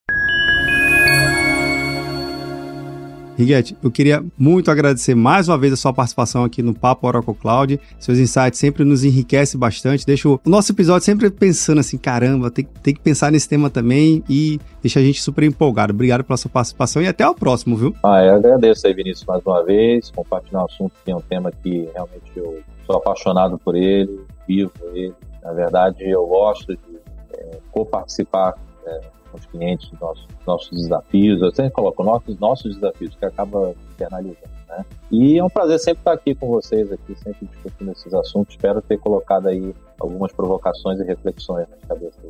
Riguete, 3.37 3.75
eu 3.83 3.91
queria 3.91 4.23
muito 4.37 4.71
agradecer 4.71 5.13
mais 5.13 5.49
uma 5.49 5.57
vez 5.57 5.73
a 5.73 5.75
sua 5.75 5.91
participação 5.91 6.45
aqui 6.45 6.61
no 6.63 6.73
Papo 6.73 7.05
Oracle 7.05 7.35
Cloud. 7.35 7.79
Seus 7.99 8.17
insights 8.17 8.57
sempre 8.57 8.85
nos 8.85 9.03
enriquecem 9.03 9.59
bastante. 9.59 10.05
Deixa 10.05 10.29
o 10.29 10.39
nosso 10.45 10.71
episódio 10.71 11.03
sempre 11.03 11.29
pensando 11.29 11.79
assim, 11.79 11.97
caramba, 11.97 12.49
tem, 12.49 12.65
tem 12.81 12.93
que 12.93 13.01
pensar 13.01 13.31
nesse 13.31 13.49
tema 13.49 13.69
também 13.69 14.23
e 14.29 14.57
deixa 14.81 15.01
a 15.01 15.03
gente 15.03 15.21
super 15.21 15.43
empolgado. 15.43 15.91
Obrigado 15.91 16.23
pela 16.23 16.37
sua 16.37 16.49
participação 16.49 17.01
e 17.01 17.07
até 17.07 17.27
o 17.27 17.35
próximo, 17.35 17.75
viu? 17.75 17.93
Ah, 18.03 18.23
eu 18.23 18.35
agradeço 18.35 18.87
aí, 18.87 18.93
Vinícius, 18.93 19.25
mais 19.25 19.45
uma 19.45 19.63
vez. 19.65 20.09
Compartilhar 20.11 20.61
um 20.61 20.65
assunto 20.65 20.93
que 21.03 21.11
é 21.11 21.15
um 21.15 21.21
tema 21.21 21.51
que 21.51 21.89
realmente 21.93 22.31
eu 22.37 22.61
sou 22.85 22.95
apaixonado 22.95 23.57
por 23.57 23.75
ele, 23.75 24.21
vivo 24.47 24.71
ele. 24.93 25.13
Na 25.43 25.51
verdade, 25.51 26.09
eu 26.09 26.25
gosto 26.25 26.73
de 26.73 26.97
é, 27.33 27.57
co-participar 27.71 28.55
é, 28.85 29.01
com 29.35 29.39
os 29.39 29.45
clientes, 29.45 29.91
nossos, 29.99 30.27
nossos 30.47 30.71
desafios. 30.71 31.41
Eu 31.41 31.53
sempre 31.53 31.73
coloco 31.73 32.03
nossos, 32.03 32.39
nossos 32.39 32.75
desafios, 32.75 33.15
que 33.15 33.25
acaba 33.25 33.75
internalizando. 33.91 34.55
Né? 34.69 34.85
E 35.11 35.37
é 35.37 35.43
um 35.43 35.49
prazer 35.49 35.79
sempre 35.79 35.99
estar 35.99 36.13
aqui 36.13 36.33
com 36.33 36.47
vocês, 36.47 36.91
aqui, 36.91 37.15
sempre 37.15 37.47
discutindo 37.47 37.91
esses 37.91 38.13
assuntos. 38.13 38.55
Espero 38.55 38.81
ter 38.81 38.97
colocado 38.97 39.47
aí 39.47 39.73
algumas 39.99 40.31
provocações 40.31 40.99
e 40.99 41.03
reflexões 41.03 41.67
nas 41.69 41.79
cabeças 41.87 42.21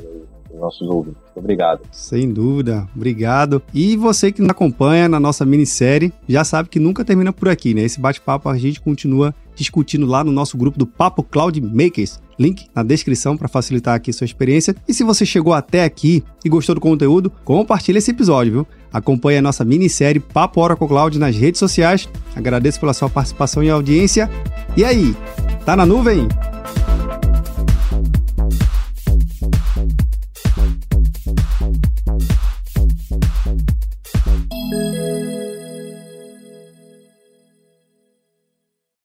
dos 0.49 0.59
nossos 0.59 0.87
ouvintes. 0.87 1.21
Obrigado. 1.35 1.81
Sem 1.91 2.31
dúvida, 2.31 2.87
obrigado. 2.95 3.61
E 3.73 3.95
você 3.95 4.31
que 4.31 4.41
nos 4.41 4.49
acompanha 4.49 5.07
na 5.07 5.19
nossa 5.19 5.45
minissérie, 5.45 6.13
já 6.27 6.43
sabe 6.43 6.69
que 6.69 6.79
nunca 6.79 7.05
termina 7.05 7.31
por 7.31 7.49
aqui, 7.49 7.73
né? 7.73 7.81
Esse 7.81 7.99
bate-papo 7.99 8.49
a 8.49 8.57
gente 8.57 8.81
continua 8.81 9.33
discutindo 9.55 10.05
lá 10.05 10.23
no 10.23 10.31
nosso 10.31 10.57
grupo 10.57 10.77
do 10.77 10.85
Papo 10.85 11.23
Cloud 11.23 11.59
Makers. 11.61 12.19
Link 12.38 12.67
na 12.74 12.84
descrição 12.84 13.38
para 13.38 13.48
facilitar 13.48 13.95
aqui 13.95 14.12
sua 14.12 14.26
experiência. 14.26 14.76
E 14.88 14.93
se 14.93 15.04
você 15.04 15.26
chegou 15.26 15.54
até 15.54 15.84
aqui 15.84 16.24
e 16.43 16.50
gostou 16.50 16.76
do 16.76 16.82
conteúdo, 16.82 17.32
compartilhe 17.43 17.98
esse 17.98 18.12
episódio, 18.12 18.52
viu? 18.52 18.67
Acompanhe 18.91 19.39
a 19.39 19.41
nossa 19.41 19.65
minissérie 19.65 20.19
Papo 20.19 20.62
Oracle 20.62 20.88
Cloud 20.88 21.19
nas 21.19 21.36
redes 21.36 21.60
sociais. 21.60 22.08
Agradeço 22.36 22.80
pela 22.80 22.93
sua 22.93 23.10
participação 23.10 23.63
e 23.63 23.69
audiência. 23.69 24.30
E 24.76 24.84
aí, 24.84 25.15
tá 25.65 25.76
na 25.76 25.86
nuvem? 25.86 26.28